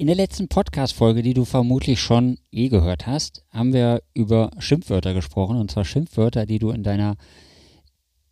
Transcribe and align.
In 0.00 0.06
der 0.06 0.16
letzten 0.16 0.48
Podcast-Folge, 0.48 1.20
die 1.20 1.34
du 1.34 1.44
vermutlich 1.44 2.00
schon 2.00 2.38
eh 2.50 2.70
gehört 2.70 3.06
hast, 3.06 3.44
haben 3.50 3.74
wir 3.74 4.02
über 4.14 4.50
Schimpfwörter 4.58 5.12
gesprochen. 5.12 5.58
Und 5.58 5.70
zwar 5.70 5.84
Schimpfwörter, 5.84 6.46
die 6.46 6.58
du 6.58 6.70
in 6.70 6.82
deiner, 6.82 7.16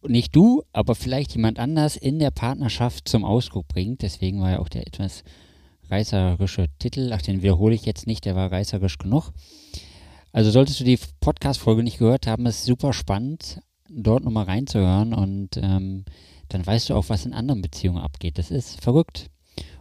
nicht 0.01 0.35
du, 0.35 0.63
aber 0.73 0.95
vielleicht 0.95 1.35
jemand 1.35 1.59
anders 1.59 1.97
in 1.97 2.21
der 2.21 2.31
Partnerschaft 2.31 3.07
zum 3.07 3.23
Ausdruck 3.23 3.69
bringt. 3.69 4.01
Deswegen 4.01 4.41
war 4.41 4.53
ja 4.53 4.59
auch 4.61 4.71
der 4.71 4.87
etwas 4.87 5.25
reißerische 5.91 6.69
Titel. 6.79 7.13
Ach, 7.13 7.21
den 7.21 7.43
wiederhole 7.43 7.75
ich 7.75 7.85
jetzt 7.85 8.07
nicht, 8.07 8.25
der 8.25 8.35
war 8.35 8.51
reißerisch 8.51 8.97
genug. 8.97 9.33
Also 10.33 10.51
solltest 10.51 10.81
du 10.81 10.85
die 10.85 10.99
Podcast-Folge 11.21 11.83
nicht 11.83 11.99
gehört 11.99 12.27
haben, 12.27 12.47
ist 12.47 12.65
super 12.65 12.95
spannend, 12.95 13.61
dort 13.91 14.25
nochmal 14.25 14.47
reinzuhören 14.47 15.13
und 15.13 15.59
ähm, 15.59 16.07
dann 16.49 16.67
weißt 16.67 16.89
du 16.89 16.95
auch, 16.95 17.11
was 17.11 17.27
in 17.27 17.35
anderen 17.35 17.61
Beziehungen 17.61 18.03
abgeht. 18.03 18.39
Das 18.39 18.51
ist 18.51 18.83
verrückt. 18.83 19.27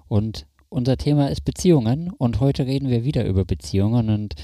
Und 0.09 0.47
unser 0.69 0.97
Thema 0.97 1.29
ist 1.29 1.45
Beziehungen 1.45 2.11
und 2.11 2.39
heute 2.39 2.65
reden 2.65 2.89
wir 2.89 3.03
wieder 3.03 3.25
über 3.25 3.45
Beziehungen 3.45 4.09
und 4.09 4.35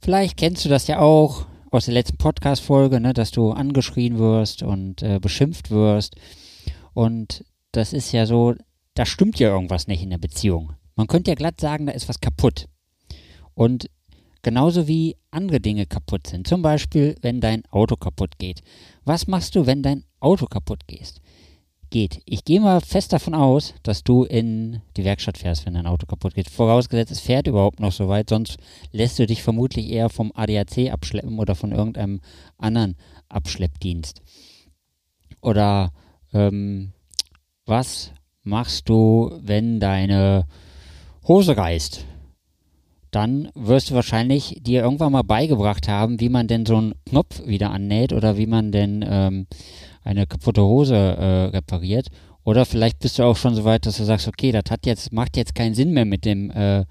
vielleicht 0.00 0.36
kennst 0.36 0.64
du 0.64 0.68
das 0.68 0.86
ja 0.86 1.00
auch 1.00 1.46
aus 1.70 1.84
der 1.84 1.94
letzten 1.94 2.16
Podcast-Folge, 2.16 3.00
ne, 3.00 3.12
dass 3.12 3.30
du 3.30 3.52
angeschrien 3.52 4.18
wirst 4.18 4.62
und 4.62 5.02
äh, 5.02 5.18
beschimpft 5.20 5.70
wirst 5.70 6.16
und 6.94 7.44
das 7.72 7.92
ist 7.92 8.12
ja 8.12 8.26
so, 8.26 8.54
da 8.94 9.06
stimmt 9.06 9.38
ja 9.38 9.48
irgendwas 9.48 9.86
nicht 9.86 10.02
in 10.02 10.10
der 10.10 10.18
Beziehung. 10.18 10.74
Man 10.96 11.06
könnte 11.06 11.30
ja 11.30 11.34
glatt 11.34 11.60
sagen, 11.60 11.86
da 11.86 11.92
ist 11.92 12.08
was 12.08 12.20
kaputt. 12.20 12.66
Und 13.54 13.88
genauso 14.42 14.88
wie 14.88 15.16
andere 15.30 15.60
Dinge 15.60 15.86
kaputt 15.86 16.26
sind, 16.26 16.46
zum 16.46 16.62
Beispiel, 16.62 17.14
wenn 17.22 17.40
dein 17.40 17.64
Auto 17.70 17.96
kaputt 17.96 18.38
geht. 18.38 18.60
Was 19.04 19.26
machst 19.26 19.54
du, 19.54 19.66
wenn 19.66 19.82
dein 19.82 20.04
Auto 20.18 20.46
kaputt 20.46 20.86
geht? 20.86 21.14
Geht. 21.90 22.22
Ich 22.24 22.44
gehe 22.44 22.60
mal 22.60 22.80
fest 22.80 23.12
davon 23.12 23.34
aus, 23.34 23.74
dass 23.82 24.02
du 24.02 24.24
in 24.24 24.80
die 24.96 25.04
Werkstatt 25.04 25.38
fährst, 25.38 25.66
wenn 25.66 25.74
dein 25.74 25.86
Auto 25.86 26.06
kaputt 26.06 26.34
geht. 26.34 26.48
Vorausgesetzt, 26.48 27.12
es 27.12 27.20
fährt 27.20 27.46
überhaupt 27.46 27.80
noch 27.80 27.92
so 27.92 28.08
weit, 28.08 28.30
sonst 28.30 28.56
lässt 28.92 29.18
du 29.18 29.26
dich 29.26 29.42
vermutlich 29.42 29.90
eher 29.90 30.08
vom 30.08 30.32
ADAC 30.34 30.90
abschleppen 30.90 31.38
oder 31.38 31.54
von 31.54 31.72
irgendeinem 31.72 32.20
anderen 32.58 32.96
Abschleppdienst. 33.28 34.22
Oder 35.42 35.92
ähm, 36.32 36.92
was 37.66 38.12
machst 38.42 38.88
du, 38.88 39.38
wenn 39.42 39.80
deine 39.80 40.46
Hose 41.26 41.56
reißt? 41.56 42.04
Dann 43.10 43.50
wirst 43.54 43.90
du 43.90 43.94
wahrscheinlich 43.94 44.60
dir 44.62 44.82
irgendwann 44.82 45.12
mal 45.12 45.22
beigebracht 45.22 45.88
haben, 45.88 46.20
wie 46.20 46.28
man 46.28 46.46
denn 46.46 46.64
so 46.64 46.76
einen 46.76 46.94
Knopf 47.08 47.44
wieder 47.44 47.70
annäht 47.70 48.12
oder 48.12 48.36
wie 48.36 48.46
man 48.46 48.70
denn 48.70 49.04
ähm, 49.06 49.46
eine 50.02 50.26
kaputte 50.26 50.62
Hose 50.62 50.94
äh, 50.94 51.44
repariert. 51.56 52.08
Oder 52.44 52.64
vielleicht 52.64 52.98
bist 53.00 53.18
du 53.18 53.24
auch 53.24 53.36
schon 53.36 53.54
so 53.54 53.64
weit, 53.64 53.86
dass 53.86 53.98
du 53.98 54.04
sagst, 54.04 54.26
okay, 54.26 54.50
das 54.52 54.64
hat 54.70 54.86
jetzt, 54.86 55.12
macht 55.12 55.36
jetzt 55.36 55.54
keinen 55.54 55.74
Sinn 55.74 55.92
mehr 55.92 56.04
mit 56.04 56.24
dem, 56.24 56.50
äh, 56.50 56.84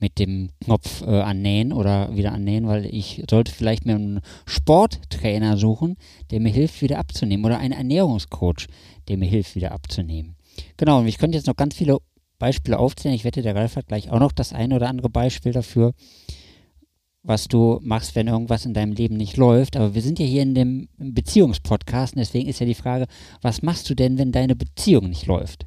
mit 0.00 0.18
dem 0.18 0.50
Knopf 0.62 1.02
äh, 1.02 1.20
annähen 1.20 1.72
oder 1.72 2.14
wieder 2.16 2.32
annähen, 2.32 2.66
weil 2.66 2.86
ich 2.86 3.22
sollte 3.30 3.52
vielleicht 3.52 3.84
mir 3.84 3.94
einen 3.94 4.20
Sporttrainer 4.46 5.56
suchen, 5.56 5.96
der 6.30 6.40
mir 6.40 6.52
hilft, 6.52 6.80
wieder 6.82 6.98
abzunehmen. 6.98 7.44
Oder 7.44 7.58
einen 7.58 7.74
Ernährungscoach, 7.74 8.66
der 9.08 9.18
mir 9.18 9.28
hilft, 9.28 9.54
wieder 9.54 9.72
abzunehmen. 9.72 10.36
Genau, 10.76 11.00
und 11.00 11.06
ich 11.06 11.18
könnte 11.18 11.36
jetzt 11.36 11.46
noch 11.46 11.56
ganz 11.56 11.74
viele 11.74 11.98
Beispiele 12.38 12.78
aufzählen. 12.78 13.14
Ich 13.14 13.24
wette, 13.24 13.42
der 13.42 13.54
Ralf 13.54 13.76
hat 13.76 13.88
gleich 13.88 14.10
auch 14.10 14.20
noch 14.20 14.32
das 14.32 14.52
eine 14.52 14.76
oder 14.76 14.88
andere 14.88 15.10
Beispiel 15.10 15.52
dafür 15.52 15.92
was 17.24 17.48
du 17.48 17.80
machst, 17.82 18.14
wenn 18.14 18.28
irgendwas 18.28 18.66
in 18.66 18.74
deinem 18.74 18.92
Leben 18.92 19.16
nicht 19.16 19.36
läuft. 19.38 19.76
Aber 19.76 19.94
wir 19.94 20.02
sind 20.02 20.18
ja 20.18 20.26
hier 20.26 20.42
in 20.42 20.54
dem 20.54 20.88
Beziehungspodcast 20.98 22.14
und 22.14 22.20
deswegen 22.20 22.48
ist 22.48 22.60
ja 22.60 22.66
die 22.66 22.74
Frage, 22.74 23.06
was 23.40 23.62
machst 23.62 23.88
du 23.88 23.94
denn, 23.94 24.18
wenn 24.18 24.30
deine 24.30 24.54
Beziehung 24.54 25.08
nicht 25.08 25.26
läuft? 25.26 25.66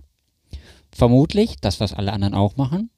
Vermutlich 0.91 1.56
das, 1.59 1.79
was 1.79 1.94
alle 1.94 2.13
anderen 2.13 2.35
auch 2.35 2.57
machen. 2.57 2.91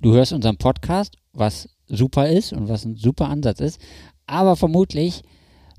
Du 0.00 0.12
hörst 0.12 0.32
unseren 0.32 0.58
Podcast, 0.58 1.16
was 1.32 1.68
super 1.86 2.28
ist 2.28 2.52
und 2.52 2.68
was 2.68 2.84
ein 2.84 2.96
super 2.96 3.28
Ansatz 3.28 3.60
ist. 3.60 3.80
Aber 4.26 4.56
vermutlich 4.56 5.22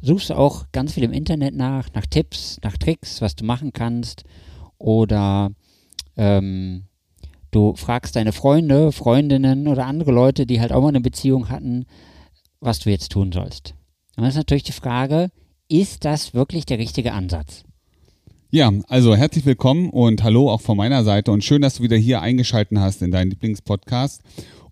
suchst 0.02 0.30
du 0.30 0.38
auch 0.38 0.66
ganz 0.72 0.94
viel 0.94 1.04
im 1.04 1.14
Internet 1.14 1.54
nach, 1.54 1.90
nach 1.94 2.06
Tipps, 2.06 2.60
nach 2.64 2.78
Tricks, 2.78 3.22
was 3.22 3.36
du 3.36 3.44
machen 3.44 3.74
kannst. 3.74 4.24
Oder 4.78 5.52
ähm, 6.16 6.86
Du 7.52 7.74
fragst 7.76 8.16
deine 8.16 8.32
Freunde, 8.32 8.92
Freundinnen 8.92 9.68
oder 9.68 9.88
andere 9.88 10.12
Leute, 10.12 10.46
die 10.46 10.62
halt 10.62 10.72
auch 10.72 10.82
mal 10.82 10.90
eine 10.90 11.02
Beziehung 11.02 11.50
hatten, 11.50 11.86
was 12.60 12.80
du 12.80 12.92
jetzt 12.92 13.12
tun 13.12 13.32
sollst. 13.32 13.74
Und 14.16 14.22
dann 14.22 14.30
ist 14.30 14.36
natürlich 14.36 14.64
die 14.64 14.72
Frage, 14.72 15.30
ist 15.68 16.06
das 16.06 16.34
wirklich 16.34 16.66
der 16.66 16.78
richtige 16.78 17.14
Ansatz? 17.14 17.64
Ja, 18.52 18.72
also 18.88 19.16
herzlich 19.16 19.46
willkommen 19.46 19.90
und 19.90 20.24
hallo 20.24 20.50
auch 20.50 20.62
von 20.62 20.78
meiner 20.78 21.04
Seite 21.04 21.32
und 21.32 21.44
schön, 21.44 21.62
dass 21.62 21.76
du 21.76 21.84
wieder 21.84 21.98
hier 21.98 22.22
eingeschalten 22.22 22.80
hast 22.80 23.02
in 23.02 23.12
deinen 23.12 23.30
Lieblingspodcast. 23.32 24.22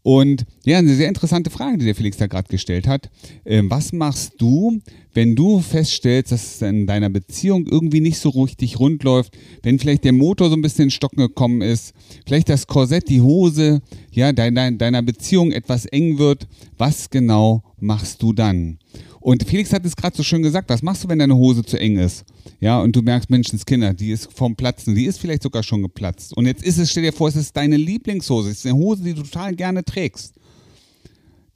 Und 0.04 0.46
ja, 0.64 0.78
eine 0.78 0.94
sehr 0.96 1.10
interessante 1.10 1.50
Frage, 1.50 1.78
die 1.78 1.86
der 1.86 1.96
Felix 1.96 2.18
da 2.18 2.28
gerade 2.28 2.48
gestellt 2.48 2.88
hat. 2.88 3.10
Ähm, 3.46 3.70
was 3.70 3.92
machst 3.92 4.34
du, 4.38 4.80
wenn 5.18 5.36
du 5.36 5.62
feststellst, 5.62 6.32
dass 6.32 6.46
es 6.46 6.62
in 6.62 6.86
deiner 6.86 7.10
Beziehung 7.10 7.66
irgendwie 7.66 8.02
nicht 8.02 8.20
so 8.20 8.30
richtig 8.30 8.80
rund 8.80 9.04
läuft, 9.04 9.36
wenn 9.64 9.80
vielleicht 9.80 10.04
der 10.04 10.14
Motor 10.14 10.50
so 10.50 10.56
ein 10.56 10.62
bisschen 10.62 10.84
in 10.84 10.92
Stocken 10.92 11.18
gekommen 11.18 11.64
ist, 11.64 11.96
vielleicht 12.28 12.50
das 12.50 12.68
Korsett, 12.68 13.10
die 13.10 13.22
Hose, 13.22 13.82
ja, 14.12 14.32
deiner, 14.32 14.72
deiner 14.74 15.02
Beziehung 15.02 15.52
etwas 15.52 15.88
eng 15.88 16.20
wird, 16.20 16.48
was 16.78 17.10
genau 17.10 17.64
machst 17.80 18.22
du 18.22 18.32
dann? 18.32 18.78
Und 19.20 19.44
Felix 19.44 19.74
hat 19.74 19.84
es 19.86 19.96
gerade 19.96 20.16
so 20.16 20.22
schön 20.22 20.44
gesagt, 20.44 20.70
was 20.70 20.84
machst 20.84 21.04
du, 21.04 21.10
wenn 21.10 21.18
deine 21.18 21.36
Hose 21.36 21.66
zu 21.66 21.80
eng 21.80 21.98
ist? 21.98 22.24
Ja, 22.60 22.80
und 22.80 22.96
du 22.96 23.02
merkst, 23.02 23.32
Menschenskinder, 23.32 23.96
die 23.96 24.12
ist 24.12 24.32
vom 24.32 24.56
Platzen, 24.56 24.94
die 24.94 25.06
ist 25.06 25.20
vielleicht 25.20 25.42
sogar 25.42 25.64
schon 25.64 25.82
geplatzt. 25.82 26.38
Und 26.38 26.46
jetzt 26.46 26.64
ist 26.64 26.78
es, 26.78 26.92
stell 26.92 27.02
dir 27.02 27.12
vor, 27.12 27.28
es 27.28 27.36
ist 27.36 27.58
deine 27.58 27.76
Lieblingshose, 27.76 28.52
es 28.52 28.60
ist 28.60 28.68
eine 28.68 28.76
Hose, 28.76 29.02
die 29.02 29.16
du 29.16 29.24
total 29.24 29.56
gerne 29.56 29.84
trägst. 29.84 30.36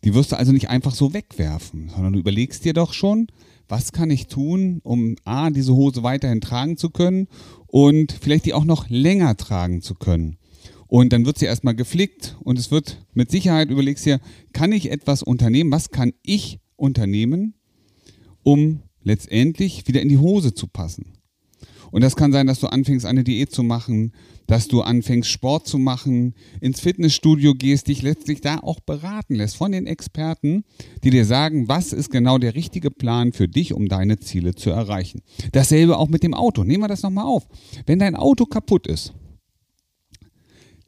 Die 0.03 0.13
wirst 0.13 0.31
du 0.31 0.37
also 0.37 0.51
nicht 0.51 0.69
einfach 0.69 0.95
so 0.95 1.13
wegwerfen, 1.13 1.89
sondern 1.89 2.13
du 2.13 2.19
überlegst 2.19 2.65
dir 2.65 2.73
doch 2.73 2.93
schon, 2.93 3.27
was 3.67 3.91
kann 3.91 4.09
ich 4.09 4.27
tun, 4.27 4.81
um 4.83 5.15
A, 5.23 5.49
diese 5.49 5.75
Hose 5.75 6.03
weiterhin 6.03 6.41
tragen 6.41 6.77
zu 6.77 6.89
können 6.89 7.27
und 7.67 8.11
vielleicht 8.11 8.45
die 8.45 8.53
auch 8.53 8.65
noch 8.65 8.89
länger 8.89 9.37
tragen 9.37 9.81
zu 9.81 9.95
können. 9.95 10.37
Und 10.87 11.13
dann 11.13 11.25
wird 11.25 11.37
sie 11.37 11.45
erstmal 11.45 11.75
geflickt 11.75 12.35
und 12.41 12.59
es 12.59 12.71
wird 12.71 13.05
mit 13.13 13.31
Sicherheit, 13.31 13.69
überlegst 13.69 14.05
dir, 14.05 14.19
kann 14.51 14.73
ich 14.73 14.91
etwas 14.91 15.23
unternehmen? 15.23 15.71
Was 15.71 15.89
kann 15.89 16.11
ich 16.23 16.59
unternehmen, 16.75 17.53
um 18.43 18.81
letztendlich 19.03 19.87
wieder 19.87 20.01
in 20.01 20.09
die 20.09 20.17
Hose 20.17 20.53
zu 20.53 20.67
passen. 20.67 21.13
Und 21.91 22.01
das 22.01 22.15
kann 22.15 22.31
sein, 22.31 22.47
dass 22.47 22.59
du 22.59 22.67
anfängst, 22.67 23.05
eine 23.05 23.23
Diät 23.23 23.51
zu 23.51 23.63
machen, 23.63 24.13
dass 24.47 24.67
du 24.67 24.81
anfängst, 24.81 25.29
Sport 25.29 25.67
zu 25.67 25.77
machen, 25.77 26.33
ins 26.61 26.79
Fitnessstudio 26.79 27.53
gehst, 27.53 27.87
dich 27.87 28.01
letztlich 28.01 28.41
da 28.41 28.57
auch 28.59 28.79
beraten 28.79 29.35
lässt 29.35 29.57
von 29.57 29.71
den 29.71 29.87
Experten, 29.87 30.63
die 31.03 31.09
dir 31.09 31.25
sagen, 31.25 31.67
was 31.67 31.93
ist 31.93 32.09
genau 32.09 32.37
der 32.37 32.55
richtige 32.55 32.91
Plan 32.91 33.33
für 33.33 33.47
dich, 33.47 33.73
um 33.73 33.87
deine 33.87 34.19
Ziele 34.19 34.55
zu 34.55 34.69
erreichen. 34.69 35.21
Dasselbe 35.51 35.97
auch 35.97 36.09
mit 36.09 36.23
dem 36.23 36.33
Auto. 36.33 36.63
Nehmen 36.63 36.83
wir 36.83 36.87
das 36.87 37.03
nochmal 37.03 37.25
auf. 37.25 37.47
Wenn 37.85 37.99
dein 37.99 38.15
Auto 38.15 38.45
kaputt 38.45 38.87
ist, 38.87 39.13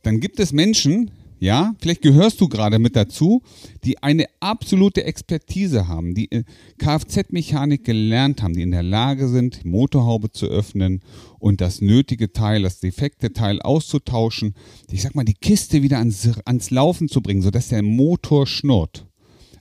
dann 0.04 0.20
gibt 0.20 0.40
es 0.40 0.52
Menschen, 0.52 1.12
ja, 1.44 1.76
vielleicht 1.80 2.02
gehörst 2.02 2.40
du 2.40 2.48
gerade 2.48 2.80
mit 2.80 2.96
dazu, 2.96 3.42
die 3.84 4.02
eine 4.02 4.28
absolute 4.40 5.04
Expertise 5.04 5.90
haben, 5.90 6.16
die 6.16 6.32
äh, 6.32 6.46
Kfz-Mechanik 6.78 7.84
gelernt 7.84 8.42
haben, 8.42 8.54
die 8.54 8.62
in 8.62 8.72
der 8.72 8.82
Lage 8.82 9.28
sind, 9.28 9.62
die 9.62 9.68
Motorhaube 9.68 10.32
zu 10.32 10.46
öffnen 10.46 11.02
und 11.40 11.60
das 11.60 11.82
nötige 11.82 12.32
Teil, 12.32 12.62
das 12.62 12.80
defekte 12.80 13.34
Teil 13.34 13.62
auszutauschen. 13.62 14.54
Ich 14.90 15.02
sag 15.02 15.16
mal, 15.16 15.26
die 15.26 15.34
Kiste 15.34 15.84
wieder 15.84 15.98
ans, 15.98 16.30
ans 16.46 16.72
Laufen 16.72 17.10
zu 17.10 17.20
bringen, 17.20 17.42
sodass 17.42 17.68
der 17.68 17.84
Motor 17.84 18.48
schnurrt. 18.48 19.06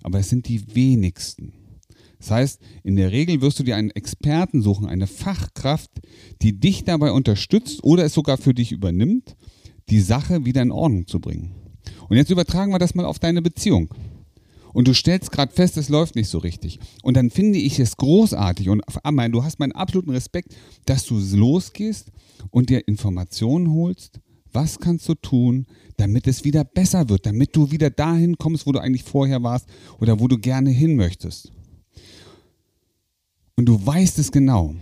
Aber 0.05 0.20
es 0.20 0.28
sind 0.28 0.46
die 0.46 0.76
wenigsten. 0.76 1.52
Das 2.20 2.31
heißt, 2.31 2.61
in 2.85 2.94
der 2.94 3.11
Regel 3.11 3.40
wirst 3.40 3.58
du 3.58 3.64
dir 3.64 3.75
einen 3.75 3.90
Experten 3.90 4.62
suchen, 4.62 4.87
eine 4.87 5.08
Fachkraft, 5.08 5.90
die 6.43 6.61
dich 6.61 6.85
dabei 6.85 7.11
unterstützt 7.11 7.82
oder 7.82 8.05
es 8.05 8.14
sogar 8.14 8.38
für 8.38 8.55
dich 8.55 8.70
übernimmt, 8.70 9.35
die 9.88 10.00
Sache 10.00 10.44
wieder 10.44 10.62
in 10.62 10.70
Ordnung 10.70 11.08
zu 11.08 11.19
bringen. 11.19 11.56
Und 12.08 12.17
jetzt 12.17 12.31
übertragen 12.31 12.73
wir 12.73 12.79
das 12.79 12.94
mal 12.94 13.05
auf 13.05 13.19
deine 13.19 13.43
Beziehung. 13.43 13.88
Und 14.73 14.88
du 14.88 14.94
stellst 14.94 15.31
gerade 15.31 15.52
fest, 15.52 15.76
es 15.76 15.88
läuft 15.88 16.17
nicht 16.17 16.29
so 16.29 16.38
richtig. 16.38 16.79
Und 17.02 17.17
dann 17.17 17.31
finde 17.31 17.58
ich 17.58 17.79
es 17.79 17.96
großartig 17.96 18.70
und 18.70 18.82
du 18.82 19.44
hast 19.44 19.58
meinen 19.58 19.73
absoluten 19.73 20.11
Respekt, 20.11 20.56
dass 20.87 21.05
du 21.05 21.19
losgehst 21.19 22.11
und 22.50 22.70
dir 22.70 22.88
Informationen 22.88 23.73
holst, 23.73 24.20
Was 24.52 24.79
kannst 24.79 25.08
du 25.08 25.14
tun, 25.14 25.67
damit 25.96 26.26
es 26.26 26.44
wieder 26.44 26.64
besser 26.64 27.08
wird, 27.08 27.25
damit 27.26 27.56
du 27.56 27.70
wieder 27.70 27.90
dahin 27.90 28.37
kommst, 28.37 28.67
wo 28.67 28.73
du 28.73 28.81
eigentlich 28.81 29.05
vorher 29.05 29.43
warst 29.43 29.67
oder 29.99 30.20
wo 30.20 30.28
du 30.28 30.38
gerne 30.38 30.70
hin 30.70 30.96
möchtest? 30.96 31.52
Und 33.56 33.67
du 33.67 33.85
weißt 33.85 34.19
es 34.19 34.31
genau. 34.31 34.75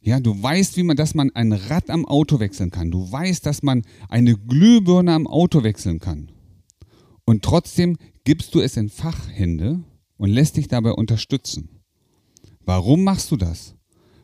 Ja, 0.00 0.20
du 0.20 0.40
weißt, 0.40 0.76
wie 0.76 0.84
man, 0.84 0.96
dass 0.96 1.14
man 1.14 1.30
ein 1.34 1.52
Rad 1.52 1.90
am 1.90 2.04
Auto 2.06 2.38
wechseln 2.38 2.70
kann. 2.70 2.92
Du 2.92 3.10
weißt, 3.10 3.44
dass 3.44 3.64
man 3.64 3.82
eine 4.08 4.36
Glühbirne 4.36 5.12
am 5.12 5.26
Auto 5.26 5.64
wechseln 5.64 5.98
kann. 5.98 6.30
Und 7.26 7.42
trotzdem 7.42 7.98
gibst 8.24 8.54
du 8.54 8.60
es 8.60 8.76
in 8.76 8.88
Fachhände 8.88 9.82
und 10.16 10.30
lässt 10.30 10.56
dich 10.56 10.68
dabei 10.68 10.92
unterstützen. 10.92 11.68
Warum 12.64 13.04
machst 13.04 13.30
du 13.32 13.36
das? 13.36 13.74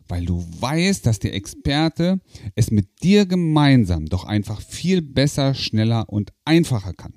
Weil 0.08 0.24
du 0.24 0.44
weißt, 0.60 1.04
dass 1.04 1.18
der 1.18 1.34
Experte 1.34 2.20
es 2.54 2.70
mit 2.70 3.02
dir 3.02 3.26
gemeinsam 3.26 4.06
doch 4.06 4.24
einfach 4.24 4.60
viel 4.60 5.02
besser, 5.02 5.54
schneller 5.54 6.08
und 6.08 6.32
einfacher 6.44 6.92
kann. 6.92 7.14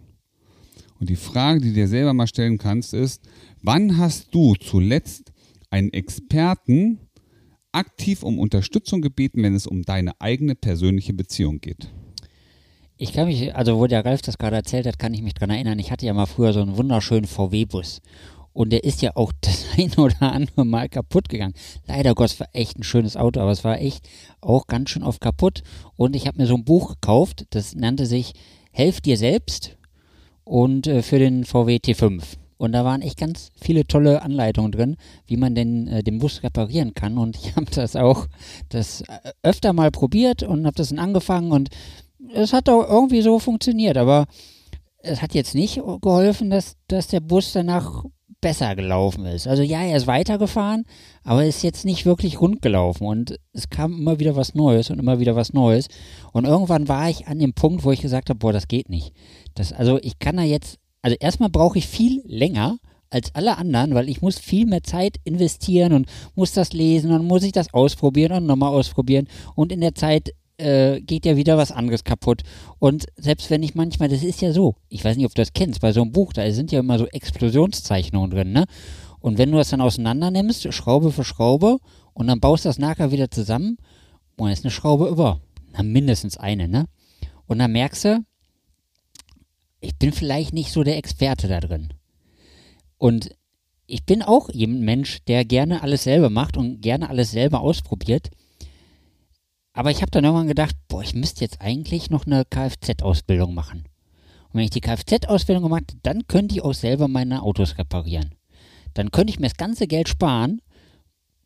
Und 1.00 1.10
die 1.10 1.16
Frage, 1.16 1.62
die 1.62 1.70
du 1.70 1.76
dir 1.76 1.88
selber 1.88 2.14
mal 2.14 2.28
stellen 2.28 2.58
kannst, 2.58 2.94
ist, 2.94 3.22
wann 3.62 3.98
hast 3.98 4.34
du 4.34 4.56
zuletzt 4.56 5.34
einen 5.70 5.94
Experten 5.94 7.00
aktiv 7.72 8.24
um 8.24 8.40
Unterstützung 8.40 9.02
gebeten, 9.02 9.44
wenn 9.44 9.54
es 9.54 9.68
um 9.68 9.84
deine 9.84 10.20
eigene 10.20 10.56
persönliche 10.56 11.14
Beziehung 11.14 11.60
geht? 11.60 11.92
Ich 12.98 13.12
kann 13.12 13.28
mich, 13.28 13.54
also 13.56 13.78
wo 13.78 13.88
der 13.88 14.06
Ralf 14.06 14.22
das 14.22 14.38
gerade 14.38 14.56
erzählt 14.56 14.88
hat, 14.88 15.00
kann 15.00 15.14
ich 15.14 15.22
mich 15.22 15.34
dran 15.34 15.50
erinnern. 15.50 15.80
Ich 15.80 15.92
hatte 15.92 16.06
ja 16.06 16.14
mal 16.14 16.28
früher 16.28 16.54
so 16.54 16.62
einen 16.62 16.78
wunderschönen 16.78 17.28
VW-Bus. 17.28 18.02
Und 18.54 18.72
der 18.72 18.86
ist 18.86 19.02
ja 19.02 19.12
auch 19.16 19.34
das 19.42 19.66
ein 19.78 19.94
oder 19.96 20.32
andere 20.32 20.66
Mal 20.66 20.88
kaputt 20.88 21.28
gegangen. 21.28 21.54
Leider 21.88 22.16
Gott, 22.16 22.32
es 22.32 22.40
war 22.40 22.48
echt 22.54 22.80
ein 22.80 22.84
schönes 22.84 23.18
Auto, 23.18 23.42
aber 23.42 23.52
es 23.52 23.66
war 23.66 23.82
echt 23.82 24.08
auch 24.40 24.68
ganz 24.68 24.92
schön 24.92 25.04
oft 25.04 25.20
kaputt. 25.20 25.62
Und 25.98 26.16
ich 26.16 26.26
habe 26.26 26.38
mir 26.38 26.48
so 26.48 26.56
ein 26.56 26.64
Buch 26.64 26.90
gekauft, 26.90 27.46
das 27.50 27.76
nannte 27.76 28.06
sich 28.06 28.34
Helf 28.72 29.00
dir 29.00 29.18
selbst 29.18 29.78
und 30.44 30.86
äh, 30.88 31.02
für 31.02 31.20
den 31.20 31.46
VW 31.46 31.78
T5. 31.78 32.22
Und 32.58 32.72
da 32.72 32.86
waren 32.86 33.02
echt 33.02 33.18
ganz 33.18 33.52
viele 33.60 33.86
tolle 33.86 34.22
Anleitungen 34.22 34.72
drin, 34.72 34.98
wie 35.28 35.38
man 35.38 35.56
denn 35.56 35.88
äh, 35.88 36.04
den 36.04 36.20
Bus 36.20 36.44
reparieren 36.44 36.94
kann. 36.94 37.18
Und 37.18 37.38
ich 37.38 37.56
habe 37.56 37.68
das 37.72 37.96
auch 37.96 38.28
das 38.70 39.02
äh, 39.02 39.32
öfter 39.44 39.74
mal 39.74 39.92
probiert 39.92 40.44
und 40.44 40.66
habe 40.66 40.76
das 40.76 40.90
dann 40.90 41.00
angefangen 41.00 41.52
und 41.52 41.70
es 42.34 42.54
hat 42.54 42.70
auch 42.70 42.88
irgendwie 42.88 43.22
so 43.22 43.40
funktioniert. 43.40 43.98
Aber 43.98 44.26
es 45.00 45.22
hat 45.22 45.34
jetzt 45.34 45.56
nicht 45.56 45.82
geholfen, 46.02 46.50
dass, 46.50 46.78
dass 46.88 47.08
der 47.08 47.20
Bus 47.20 47.54
danach 47.54 48.04
besser 48.42 48.76
gelaufen 48.76 49.26
ist. 49.26 49.48
Also 49.48 49.64
ja, 49.64 49.82
er 49.82 49.98
ist 49.98 50.08
weitergefahren, 50.08 50.84
aber 51.24 51.46
ist 51.46 51.64
jetzt 51.64 51.86
nicht 51.86 52.06
wirklich 52.06 52.42
rund 52.42 52.62
gelaufen 52.62 53.08
und 53.08 53.40
es 53.54 53.70
kam 53.70 53.94
immer 53.98 54.20
wieder 54.20 54.36
was 54.36 54.54
Neues 54.54 54.92
und 54.92 55.00
immer 55.00 55.20
wieder 55.20 55.36
was 55.36 55.54
Neues. 55.54 55.88
Und 56.32 56.46
irgendwann 56.46 56.88
war 56.88 57.10
ich 57.10 57.28
an 57.28 57.40
dem 57.40 57.54
Punkt, 57.54 57.84
wo 57.84 57.92
ich 57.92 58.02
gesagt 58.02 58.30
habe, 58.30 58.38
boah, 58.38 58.54
das 58.54 58.68
geht 58.68 58.90
nicht. 58.90 59.14
Das, 59.56 59.74
also 59.74 59.98
ich 60.02 60.20
kann 60.20 60.38
da 60.38 60.44
jetzt 60.44 60.80
also 61.06 61.18
erstmal 61.20 61.52
brauche 61.52 61.78
ich 61.78 61.86
viel 61.86 62.24
länger 62.26 62.80
als 63.12 63.30
alle 63.36 63.60
anderen, 63.60 63.94
weil 63.94 64.10
ich 64.10 64.24
muss 64.24 64.40
viel 64.40 64.66
mehr 64.66 64.82
Zeit 64.82 65.18
investieren 65.24 65.94
und 65.94 66.08
muss 66.34 66.54
das 66.54 66.74
lesen 66.74 67.12
und 67.12 67.28
muss 67.28 67.44
ich 67.44 67.52
das 67.52 67.72
ausprobieren 67.76 68.32
und 68.32 68.48
nochmal 68.48 68.72
ausprobieren 68.72 69.28
und 69.54 69.72
in 69.72 69.82
der 69.82 69.94
Zeit 69.94 70.32
äh, 70.58 71.02
geht 71.02 71.26
ja 71.26 71.36
wieder 71.36 71.58
was 71.58 71.72
anderes 71.72 72.04
kaputt. 72.04 72.44
Und 72.80 73.06
selbst 73.16 73.50
wenn 73.50 73.64
ich 73.64 73.76
manchmal, 73.76 74.10
das 74.10 74.24
ist 74.24 74.42
ja 74.42 74.52
so, 74.52 74.76
ich 74.90 75.04
weiß 75.04 75.18
nicht, 75.18 75.26
ob 75.26 75.36
du 75.36 75.42
das 75.42 75.54
kennst, 75.54 75.82
bei 75.82 75.92
so 75.92 76.02
einem 76.02 76.12
Buch, 76.12 76.34
da 76.34 76.50
sind 76.52 76.72
ja 76.72 76.80
immer 76.80 76.98
so 76.98 77.08
Explosionszeichnungen 77.08 78.32
drin, 78.32 78.52
ne? 78.52 78.66
Und 79.20 79.38
wenn 79.38 79.52
du 79.52 79.58
das 79.58 79.70
dann 79.70 79.82
auseinander 79.82 80.30
nimmst, 80.30 80.72
Schraube 80.74 81.12
für 81.12 81.24
Schraube, 81.24 81.80
und 82.14 82.28
dann 82.28 82.40
baust 82.40 82.66
du 82.66 82.70
das 82.70 82.78
nachher 82.78 83.12
wieder 83.12 83.32
zusammen, 83.32 83.78
und 84.38 84.46
dann 84.46 84.54
ist 84.54 84.64
eine 84.64 84.72
Schraube 84.72 85.08
über. 85.08 85.42
Na, 85.72 85.84
mindestens 85.84 86.38
eine, 86.38 86.68
ne? 86.68 86.86
Und 87.48 87.60
dann 87.60 87.72
merkst 87.72 88.06
du, 88.06 88.26
ich 89.82 89.96
bin 89.98 90.14
vielleicht 90.14 90.54
nicht 90.54 90.72
so 90.72 90.84
der 90.84 90.98
Experte 90.98 91.48
da 91.48 91.60
drin. 91.60 91.94
Und 92.98 93.36
ich 93.88 94.06
bin 94.06 94.22
auch 94.22 94.50
ein 94.50 94.82
Mensch, 94.82 95.24
der 95.26 95.46
gerne 95.46 95.84
alles 95.84 96.04
selber 96.04 96.30
macht 96.30 96.58
und 96.58 96.82
gerne 96.82 97.10
alles 97.10 97.32
selber 97.32 97.62
ausprobiert. 97.62 98.30
Aber 99.76 99.92
ich 99.92 100.02
habe 100.02 100.10
dann 100.10 100.24
irgendwann 100.24 100.48
gedacht, 100.48 100.76
boah, 100.88 101.04
ich 101.04 101.14
müsste 101.14 101.42
jetzt 101.42 101.60
eigentlich 101.60 102.10
noch 102.10 102.26
eine 102.26 102.46
Kfz-Ausbildung 102.46 103.54
machen. 103.54 103.84
Und 104.48 104.54
wenn 104.54 104.64
ich 104.64 104.70
die 104.70 104.80
Kfz-Ausbildung 104.80 105.64
gemacht 105.64 105.84
habe, 105.90 106.00
dann 106.02 106.28
könnte 106.28 106.56
ich 106.56 106.62
auch 106.62 106.74
selber 106.74 107.10
meine 107.10 107.44
Autos 107.44 107.78
reparieren. 107.78 108.34
Dann 108.94 109.12
könnte 109.12 109.32
ich 109.32 109.40
mir 109.40 109.48
das 109.48 109.58
ganze 109.58 109.86
Geld 109.86 110.08
sparen, 110.08 110.62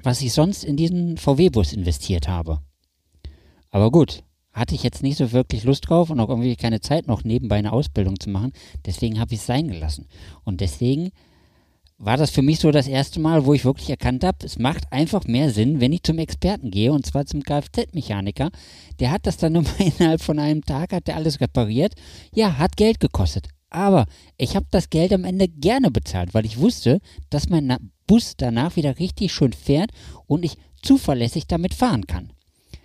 was 0.04 0.22
ich 0.22 0.32
sonst 0.32 0.64
in 0.64 0.78
diesen 0.78 1.18
VW-Bus 1.18 1.74
investiert 1.74 2.28
habe. 2.28 2.62
Aber 3.72 3.90
gut, 3.90 4.24
hatte 4.54 4.76
ich 4.76 4.84
jetzt 4.84 5.02
nicht 5.02 5.18
so 5.18 5.32
wirklich 5.32 5.64
Lust 5.64 5.90
drauf 5.90 6.12
und 6.12 6.20
auch 6.20 6.30
irgendwie 6.30 6.56
keine 6.56 6.82
Zeit 6.82 7.08
noch 7.08 7.24
nebenbei 7.24 7.56
eine 7.56 7.74
Ausbildung 7.74 8.20
zu 8.20 8.30
machen. 8.30 8.54
Deswegen 8.86 9.20
habe 9.20 9.34
ich 9.34 9.40
es 9.40 9.48
sein 9.48 9.70
gelassen. 9.70 10.08
Und 10.44 10.62
deswegen 10.62 11.10
war 12.00 12.16
das 12.16 12.32
für 12.32 12.42
mich 12.42 12.60
so 12.60 12.72
das 12.72 12.88
erste 12.88 13.20
Mal, 13.20 13.46
wo 13.46 13.54
ich 13.54 13.66
wirklich 13.66 13.90
erkannt 13.90 14.24
habe, 14.24 14.46
es 14.46 14.58
macht 14.58 14.92
einfach 14.92 15.26
mehr 15.26 15.52
Sinn, 15.52 15.82
wenn 15.82 15.92
ich 15.92 16.04
zum 16.04 16.18
Experten 16.18 16.72
gehe 16.72 16.94
und 16.94 17.06
zwar 17.06 17.26
zum 17.26 17.44
Kfz-Mechaniker. 17.44 18.52
Der 19.00 19.12
hat 19.12 19.28
das 19.28 19.36
dann 19.36 19.54
nur 19.54 19.66
innerhalb 19.78 20.22
von 20.22 20.40
einem 20.40 20.64
Tag, 20.64 20.94
hat 20.94 21.08
der 21.08 21.18
alles 21.18 21.42
repariert. 21.42 21.94
Ja, 22.34 22.58
hat 22.58 22.78
Geld 22.78 23.02
gekostet. 23.02 23.50
Aber 23.70 24.06
ich 24.38 24.56
habe 24.56 24.66
das 24.72 24.90
Geld 24.90 25.12
am 25.14 25.26
Ende 25.26 25.48
gerne 25.48 25.92
bezahlt, 25.92 26.34
weil 26.34 26.46
ich 26.46 26.58
wusste, 26.58 27.02
dass 27.30 27.50
mein 27.50 27.92
Bus 28.08 28.36
danach 28.38 28.78
wieder 28.78 28.98
richtig 28.98 29.34
schön 29.34 29.54
fährt 29.54 29.92
und 30.26 30.44
ich 30.44 30.58
zuverlässig 30.82 31.48
damit 31.48 31.74
fahren 31.74 32.08
kann. 32.08 32.32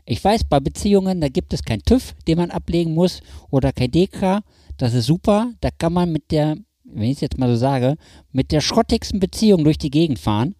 Ich 0.05 0.23
weiß, 0.23 0.45
bei 0.45 0.61
Beziehungen, 0.61 1.21
da 1.21 1.29
gibt 1.29 1.55
es 1.55 1.63
kein 1.63 1.81
TÜV, 1.81 2.15
den 2.27 2.37
man 2.37 2.51
ablegen 2.51 2.93
muss 2.93 3.21
oder 3.49 3.73
kein 3.73 3.93
DK. 3.93 4.43
Das 4.77 4.93
ist 4.93 5.07
super. 5.07 5.53
Da 5.61 5.71
kann 5.71 5.95
man 5.95 6.13
mit 6.13 6.31
der, 6.31 6.57
wenn 6.85 7.05
ich 7.05 7.17
es 7.17 7.21
jetzt 7.21 7.39
mal 7.39 7.49
so 7.49 7.57
sage, 7.57 7.97
mit 8.33 8.53
der 8.53 8.61
schrottigsten 8.61 9.21
Beziehung 9.21 9.65
durch 9.65 9.79
die 9.79 9.91
Gegend 9.91 10.19
fahren. 10.19 10.55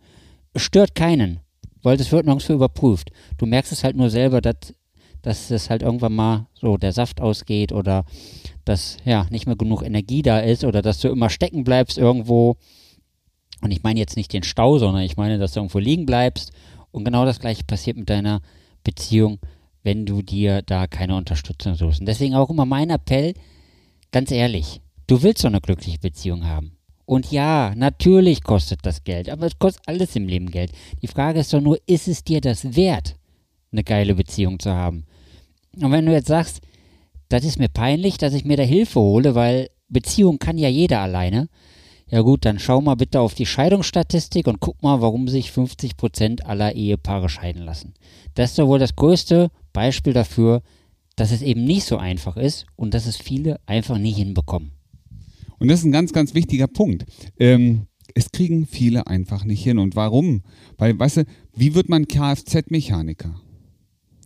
Stört 0.57 0.95
keinen, 0.95 1.41
weil 1.83 1.97
das 1.97 2.13
wird 2.13 2.27
nirgends 2.27 2.45
für 2.45 2.55
überprüft. 2.55 3.11
Du 3.39 3.47
merkst 3.47 3.73
es 3.73 3.85
halt 3.85 3.97
nur 3.97 4.11
selber, 4.11 4.41
dass, 4.41 4.75
dass 5.23 5.51
es 5.51 5.71
halt 5.71 5.83
irgendwann 5.83 6.15
mal 6.15 6.47
so 6.55 6.77
der 6.77 6.93
Saft 6.93 7.21
ausgeht 7.21 7.73
oder 7.73 8.05
dass 8.65 8.97
ja 9.05 9.27
nicht 9.31 9.47
mehr 9.47 9.57
genug 9.57 9.83
Energie 9.83 10.23
da 10.23 10.39
ist 10.39 10.65
oder 10.65 10.81
dass 10.83 11.01
du 11.01 11.09
immer 11.09 11.31
stecken 11.31 11.65
bleibst 11.65 11.99
irgendwo. 11.99 12.57
Und 13.61 13.71
ich 13.71 13.83
meine 13.83 14.01
jetzt 14.01 14.17
nicht 14.17 14.33
den 14.33 14.43
Stau, 14.43 14.79
sondern 14.79 15.03
ich 15.03 15.17
meine, 15.17 15.39
dass 15.39 15.53
du 15.53 15.61
irgendwo 15.61 15.79
liegen 15.79 16.07
bleibst. 16.07 16.53
Und 16.91 17.05
genau 17.05 17.25
das 17.25 17.41
gleiche 17.41 17.65
passiert 17.65 17.97
mit 17.97 18.09
deiner 18.09 18.41
Beziehung, 18.85 19.39
wenn 19.83 20.07
du 20.07 20.23
dir 20.23 20.63
da 20.63 20.87
keine 20.87 21.17
Unterstützung 21.17 21.75
suchst. 21.75 22.01
Und 22.01 22.07
deswegen 22.07 22.35
auch 22.35 22.51
immer 22.51 22.67
mein 22.67 22.91
Appell, 22.91 23.35
ganz 24.13 24.31
ehrlich, 24.31 24.81
du 25.07 25.23
willst 25.23 25.45
doch 25.45 25.49
eine 25.49 25.61
glückliche 25.61 25.99
Beziehung 25.99 26.45
haben. 26.45 26.77
Und 27.07 27.31
ja, 27.31 27.75
natürlich 27.77 28.43
kostet 28.43 28.81
das 28.85 29.05
Geld, 29.05 29.29
aber 29.29 29.47
es 29.47 29.59
kostet 29.59 29.83
alles 29.87 30.17
im 30.17 30.27
Leben 30.27 30.51
Geld. 30.51 30.73
Die 31.03 31.07
Frage 31.07 31.41
ist 31.41 31.53
doch 31.53 31.61
nur, 31.61 31.79
ist 31.87 32.09
es 32.09 32.25
dir 32.25 32.41
das 32.41 32.77
wert, 32.77 33.17
eine 33.73 33.85
geile 33.85 34.15
Beziehung 34.15 34.59
zu 34.59 34.71
haben? 34.73 35.05
Und 35.77 35.93
wenn 35.93 36.07
du 36.07 36.13
jetzt 36.13 36.29
sagst, 36.29 36.61
das 37.29 37.45
ist 37.45 37.59
mir 37.59 37.69
peinlich, 37.69 38.17
dass 38.17 38.33
ich 38.33 38.45
mir 38.45 38.57
da 38.57 38.63
Hilfe 38.63 39.01
hole, 39.01 39.35
weil 39.35 39.69
Beziehung 39.89 40.39
kann 40.39 40.57
ja 40.57 40.69
jeder 40.69 41.01
alleine, 41.01 41.49
ja 42.11 42.21
gut, 42.21 42.45
dann 42.45 42.59
schau 42.59 42.81
mal 42.81 42.95
bitte 42.95 43.21
auf 43.21 43.35
die 43.35 43.47
Scheidungsstatistik 43.47 44.47
und 44.47 44.61
guck 44.61 44.83
mal, 44.83 45.01
warum 45.01 45.27
sich 45.29 45.51
50 45.51 45.97
Prozent 45.97 46.47
aller 46.47 46.75
Ehepaare 46.75 47.29
scheiden 47.29 47.63
lassen. 47.63 47.95
Das 48.35 48.51
ist 48.51 48.59
doch 48.59 48.69
wohl 48.69 48.79
das 48.79 48.95
größte 48.95 49.51
Beispiel 49.73 50.13
dafür, 50.13 50.63
dass 51.17 51.33
es 51.33 51.43
eben 51.43 51.65
nicht 51.65 51.85
so 51.85 51.97
einfach 51.97 52.37
ist 52.37 52.67
und 52.77 52.95
dass 52.95 53.07
es 53.07 53.17
viele 53.17 53.59
einfach 53.67 53.99
nicht 53.99 54.17
hinbekommen. 54.17 54.73
Und 55.65 55.69
das 55.69 55.79
ist 55.79 55.87
ein 55.87 55.93
ganz, 55.93 56.13
ganz 56.13 56.35
wichtiger 56.35 56.67
Punkt. 56.67 57.07
Ähm, 57.39 57.87
es 58.13 58.31
kriegen 58.31 58.67
viele 58.67 59.07
einfach 59.07 59.47
nicht 59.47 59.65
hin. 59.65 59.79
Und 59.79 59.97
warum? 59.97 60.43
Weil, 60.77 60.99
weißt 60.99 61.17
du, 61.17 61.25
wie 61.57 61.75
wird 61.75 61.89
man 61.89 62.07
Kfz-Mechaniker? 62.07 63.41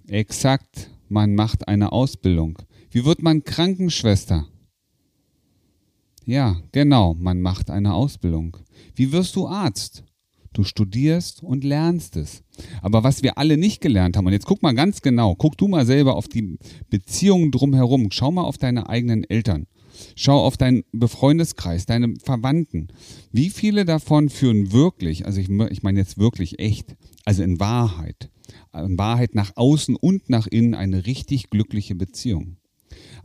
Exakt, 0.08 0.90
man 1.08 1.36
macht 1.36 1.68
eine 1.68 1.92
Ausbildung. 1.92 2.58
Wie 2.90 3.04
wird 3.04 3.22
man 3.22 3.44
Krankenschwester? 3.44 4.48
Ja, 6.24 6.56
genau, 6.72 7.14
man 7.14 7.40
macht 7.40 7.70
eine 7.70 7.94
Ausbildung. 7.94 8.56
Wie 8.96 9.12
wirst 9.12 9.36
du 9.36 9.46
Arzt? 9.46 10.02
Du 10.52 10.64
studierst 10.64 11.44
und 11.44 11.62
lernst 11.62 12.16
es. 12.16 12.42
Aber 12.82 13.04
was 13.04 13.22
wir 13.22 13.38
alle 13.38 13.58
nicht 13.58 13.80
gelernt 13.80 14.16
haben, 14.16 14.26
und 14.26 14.32
jetzt 14.32 14.46
guck 14.46 14.60
mal 14.60 14.74
ganz 14.74 15.02
genau, 15.02 15.36
guck 15.36 15.56
du 15.56 15.68
mal 15.68 15.86
selber 15.86 16.16
auf 16.16 16.26
die 16.26 16.58
Beziehungen 16.90 17.52
drumherum, 17.52 18.08
schau 18.10 18.32
mal 18.32 18.42
auf 18.42 18.58
deine 18.58 18.88
eigenen 18.88 19.22
Eltern. 19.22 19.68
Schau 20.16 20.44
auf 20.44 20.56
deinen 20.56 20.84
Befreundeskreis, 20.92 21.86
deine 21.86 22.14
Verwandten. 22.22 22.88
Wie 23.32 23.50
viele 23.50 23.84
davon 23.84 24.28
führen 24.28 24.72
wirklich, 24.72 25.26
also 25.26 25.40
ich, 25.40 25.48
ich 25.48 25.82
meine 25.82 25.98
jetzt 25.98 26.18
wirklich 26.18 26.58
echt, 26.58 26.96
also 27.24 27.42
in 27.42 27.60
Wahrheit, 27.60 28.30
in 28.74 28.98
Wahrheit 28.98 29.34
nach 29.34 29.52
außen 29.56 29.96
und 29.96 30.30
nach 30.30 30.46
innen 30.46 30.74
eine 30.74 31.06
richtig 31.06 31.50
glückliche 31.50 31.94
Beziehung? 31.94 32.56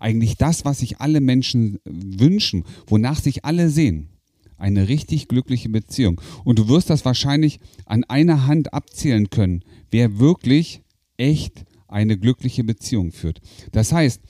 eigentlich 0.03 0.35
das, 0.37 0.65
was 0.65 0.79
sich 0.79 0.99
alle 0.99 1.21
Menschen 1.21 1.79
wünschen, 1.85 2.65
wonach 2.87 3.21
sich 3.21 3.45
alle 3.45 3.69
sehen. 3.69 4.09
Eine 4.57 4.87
richtig 4.87 5.27
glückliche 5.27 5.69
Beziehung. 5.69 6.21
Und 6.43 6.59
du 6.59 6.67
wirst 6.67 6.89
das 6.89 7.05
wahrscheinlich 7.05 7.59
an 7.85 8.03
einer 8.03 8.45
Hand 8.45 8.73
abzählen 8.73 9.29
können, 9.29 9.63
wer 9.91 10.19
wirklich 10.19 10.81
echt 11.17 11.63
eine 11.87 12.17
glückliche 12.17 12.63
Beziehung 12.63 13.11
führt. 13.11 13.39
Das 13.71 13.91
heißt, 13.91 14.21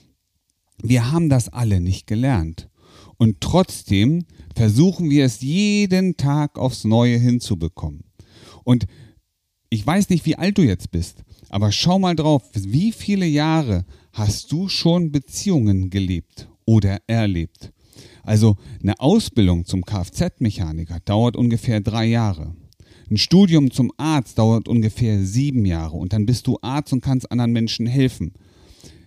wir 0.81 1.11
haben 1.11 1.29
das 1.29 1.49
alle 1.49 1.79
nicht 1.79 2.07
gelernt. 2.07 2.69
Und 3.17 3.41
trotzdem 3.41 4.25
versuchen 4.55 5.09
wir 5.09 5.25
es 5.25 5.41
jeden 5.41 6.17
Tag 6.17 6.57
aufs 6.57 6.83
Neue 6.83 7.17
hinzubekommen. 7.17 8.03
Und 8.63 8.85
ich 9.69 9.85
weiß 9.85 10.09
nicht, 10.09 10.25
wie 10.25 10.35
alt 10.35 10.57
du 10.57 10.61
jetzt 10.61 10.91
bist, 10.91 11.23
aber 11.49 11.71
schau 11.71 11.99
mal 11.99 12.15
drauf, 12.15 12.43
wie 12.53 12.91
viele 12.91 13.25
Jahre 13.25 13.85
hast 14.11 14.51
du 14.51 14.67
schon 14.69 15.11
Beziehungen 15.11 15.89
gelebt 15.89 16.47
oder 16.65 16.99
erlebt? 17.07 17.71
Also 18.23 18.57
eine 18.81 18.99
Ausbildung 18.99 19.65
zum 19.65 19.83
Kfz-Mechaniker 19.83 20.99
dauert 21.01 21.35
ungefähr 21.35 21.81
drei 21.81 22.05
Jahre. 22.05 22.55
Ein 23.09 23.17
Studium 23.17 23.71
zum 23.71 23.91
Arzt 23.97 24.39
dauert 24.39 24.67
ungefähr 24.67 25.23
sieben 25.25 25.65
Jahre 25.65 25.97
und 25.97 26.13
dann 26.13 26.25
bist 26.25 26.47
du 26.47 26.57
Arzt 26.61 26.93
und 26.93 27.01
kannst 27.01 27.31
anderen 27.31 27.51
Menschen 27.51 27.85
helfen. 27.85 28.33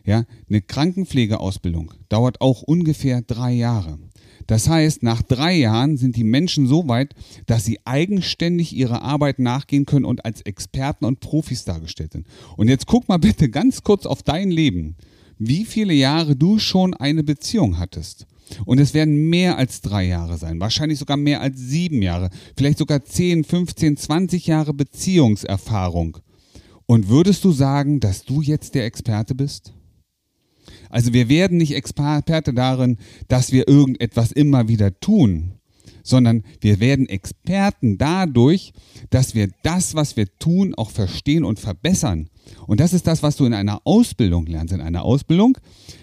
Ja, 0.07 0.25
eine 0.49 0.63
Krankenpflegeausbildung 0.63 1.93
dauert 2.09 2.41
auch 2.41 2.63
ungefähr 2.63 3.23
drei 3.23 3.53
Jahre. 3.53 3.99
Das 4.47 4.69
heißt, 4.69 5.03
nach 5.03 5.23
drei 5.23 5.57
Jahren 5.57 5.97
sind 5.97 6.15
die 6.15 6.23
Menschen 6.23 6.69
so 6.69 6.87
weit, 6.87 7.15
dass 7.47 7.65
sie 7.65 7.81
eigenständig 7.85 8.73
ihrer 8.73 9.03
Arbeit 9.03 9.41
nachgehen 9.41 9.85
können 9.85 10.05
und 10.05 10.25
als 10.25 10.43
Experten 10.43 11.05
und 11.05 11.19
Profis 11.19 11.65
dargestellt 11.65 12.13
sind. 12.13 12.29
Und 12.57 12.69
jetzt 12.69 12.87
guck 12.87 13.09
mal 13.09 13.17
bitte 13.17 13.51
ganz 13.51 13.83
kurz 13.83 14.07
auf 14.07 14.23
dein 14.23 14.53
Leben, 14.53 14.95
wie 15.39 15.65
viele 15.65 15.93
Jahre 15.93 16.37
du 16.37 16.61
schon 16.61 16.95
eine 16.95 17.25
Beziehung 17.25 17.79
hattest. 17.79 18.27
Und 18.65 18.79
es 18.79 18.95
werden 18.95 19.29
mehr 19.29 19.59
als 19.59 19.81
drei 19.81 20.05
Jahre 20.05 20.39
sein, 20.39 20.61
wahrscheinlich 20.61 21.01
sogar 21.01 21.17
mehr 21.17 21.41
als 21.41 21.59
sieben 21.59 22.01
Jahre, 22.01 22.31
vielleicht 22.57 22.79
sogar 22.79 23.05
10, 23.05 23.43
15, 23.43 23.97
20 23.97 24.47
Jahre 24.47 24.73
Beziehungserfahrung. 24.73 26.19
Und 26.87 27.09
würdest 27.09 27.43
du 27.43 27.51
sagen, 27.51 27.99
dass 27.99 28.23
du 28.23 28.43
jetzt 28.43 28.77
der 28.77 28.85
Experte 28.85 29.35
bist? 29.35 29.73
Also 30.91 31.13
wir 31.13 31.29
werden 31.29 31.59
nicht 31.59 31.75
Experte 31.75 32.53
darin, 32.53 32.99
dass 33.29 33.53
wir 33.53 33.69
irgendetwas 33.69 34.33
immer 34.33 34.69
wieder 34.69 34.99
tun, 35.01 35.53
sondern 36.03 36.45
wir 36.61 36.81
werden 36.81 37.09
Experten 37.09 37.99
dadurch, 37.99 38.73
dass 39.11 39.35
wir 39.35 39.51
das, 39.63 39.95
was 39.95 40.17
wir 40.17 40.27
tun, 40.39 40.75
auch 40.75 40.91
verstehen 40.91 41.45
und 41.45 41.59
verbessern. 41.59 42.29
Und 42.67 42.81
das 42.81 42.93
ist 42.93 43.07
das, 43.07 43.23
was 43.23 43.37
du 43.37 43.45
in 43.45 43.55
einer 43.55 43.81
Ausbildung 43.85 44.47
lernst. 44.47 44.73
In 44.73 44.81
einer 44.81 45.05
Ausbildung 45.05 45.59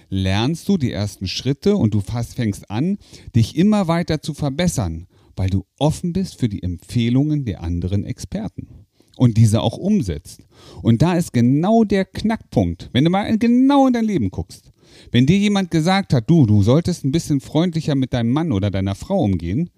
lernst 0.10 0.68
du 0.68 0.78
die 0.78 0.92
ersten 0.92 1.28
Schritte 1.28 1.78
und 1.78 1.94
du 1.94 2.02
fängst 2.02 2.70
an, 2.70 2.98
dich 3.36 3.56
immer 3.56 3.88
weiter 3.88 4.22
zu 4.22 4.34
verbessern, 4.34 5.08
weil 5.36 5.50
du 5.50 5.66
offen 5.80 6.12
bist 6.12 6.40
für 6.40 6.50
die 6.50 6.62
Empfehlungen 6.62 7.46
der 7.46 7.62
anderen 7.62 8.04
Experten 8.04 8.83
und 9.18 9.38
diese 9.38 9.62
auch 9.62 9.78
umsetzt. 9.78 10.42
Und 10.82 11.02
da 11.02 11.14
ist 11.14 11.34
genau 11.34 11.84
der 11.84 12.06
Knackpunkt, 12.06 12.90
wenn 12.94 13.04
du 13.04 13.10
mal 13.10 13.38
genau 13.38 13.88
in 13.88 13.94
dein 13.94 14.06
Leben 14.06 14.32
guckst. 14.32 14.72
Wenn 15.12 15.26
dir 15.26 15.38
jemand 15.38 15.72
gesagt 15.72 16.14
hat, 16.14 16.30
du, 16.30 16.46
du 16.46 16.64
solltest 16.64 17.04
ein 17.04 17.12
bisschen 17.12 17.40
freundlicher 17.40 17.96
mit 17.96 18.14
deinem 18.14 18.32
Mann 18.32 18.52
oder 18.52 18.72
deiner 18.72 18.96
Frau 18.96 19.20
umgehen, 19.24 19.70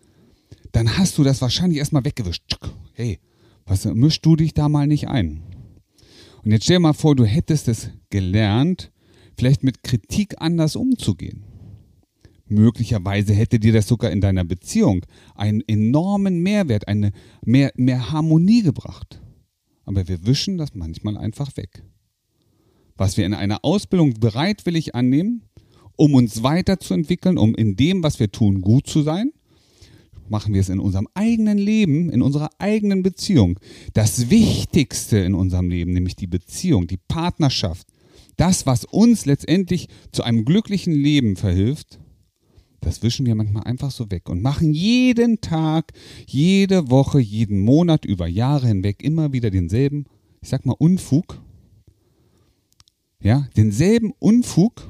dann 0.72 0.98
hast 0.98 1.18
du 1.18 1.24
das 1.24 1.42
wahrscheinlich 1.42 1.80
erstmal 1.80 2.06
weggewischt. 2.06 2.58
Hey, 2.94 3.20
was 3.66 3.86
mischst 3.86 4.26
du 4.26 4.36
dich 4.36 4.54
da 4.54 4.70
mal 4.70 4.88
nicht 4.88 5.08
ein? 5.08 5.42
Und 6.44 6.52
jetzt 6.52 6.66
stell 6.66 6.78
dir 6.78 6.82
mal 6.82 6.94
vor, 6.94 7.16
du 7.16 7.26
hättest 7.26 7.68
es 7.68 7.90
gelernt, 8.10 8.92
vielleicht 9.38 9.64
mit 9.64 9.84
Kritik 9.84 10.36
anders 10.40 10.76
umzugehen. 10.76 11.44
Möglicherweise 12.48 13.34
hätte 13.34 13.60
dir 13.60 13.74
das 13.74 13.88
sogar 13.88 14.12
in 14.12 14.22
deiner 14.22 14.44
Beziehung 14.44 15.06
einen 15.34 15.64
enormen 15.68 16.44
Mehrwert, 16.44 16.88
eine 16.88 17.12
mehr, 17.44 17.72
mehr 17.76 18.12
Harmonie 18.12 18.62
gebracht. 18.62 19.20
Aber 19.86 20.08
wir 20.08 20.26
wischen 20.26 20.58
das 20.58 20.74
manchmal 20.76 21.18
einfach 21.18 21.56
weg 21.58 21.84
was 22.98 23.18
wir 23.18 23.26
in 23.26 23.34
einer 23.34 23.64
Ausbildung 23.64 24.14
bereitwillig 24.20 24.96
annehmen, 24.96 25.44
um 25.96 26.14
uns 26.14 26.44
weiterzuentwickeln, 26.44 27.38
um 27.38 27.56
in 27.56 27.76
dem, 27.76 28.04
was 28.04 28.20
wir 28.20 28.32
tun, 28.32 28.62
gut 28.62 28.88
zu 28.88 29.02
sein, 29.02 29.32
machen 30.28 30.54
wir 30.54 30.62
es 30.62 30.70
in 30.70 30.80
unserem 30.80 31.08
eigenen 31.14 31.58
Leben, 31.58 32.10
in 32.10 32.22
unserer 32.22 32.50
eigenen 32.58 33.04
Beziehung. 33.04 33.60
Das 33.94 34.30
Wichtigste 34.30 35.20
in 35.20 35.36
unserem 35.36 35.70
Leben, 35.70 35.94
nämlich 35.94 36.16
die 36.16 36.28
Beziehung, 36.28 36.88
die 36.88 36.98
Partnerschaft, 36.98 37.88
das, 38.38 38.66
was 38.66 38.86
uns 38.86 39.26
letztendlich 39.26 39.88
zu 40.12 40.24
einem 40.24 40.44
glücklichen 40.44 40.94
Leben 40.94 41.36
verhilft, 41.36 42.00
das 42.86 43.02
wischen 43.02 43.26
wir 43.26 43.36
manchmal 43.36 43.64
einfach 43.64 43.92
so 43.92 44.12
weg 44.12 44.30
und 44.30 44.42
machen 44.42 44.74
jeden 44.74 45.42
Tag, 45.42 45.92
jede 46.28 46.90
Woche, 46.90 47.20
jeden 47.20 47.60
Monat 47.60 48.06
über 48.06 48.28
Jahre 48.28 48.68
hinweg 48.68 49.04
immer 49.04 49.34
wieder 49.34 49.50
denselben, 49.50 50.06
ich 50.42 50.50
sag 50.50 50.66
mal, 50.66 50.76
Unfug, 50.78 51.42
ja, 53.22 53.48
denselben 53.58 54.14
Unfug 54.20 54.88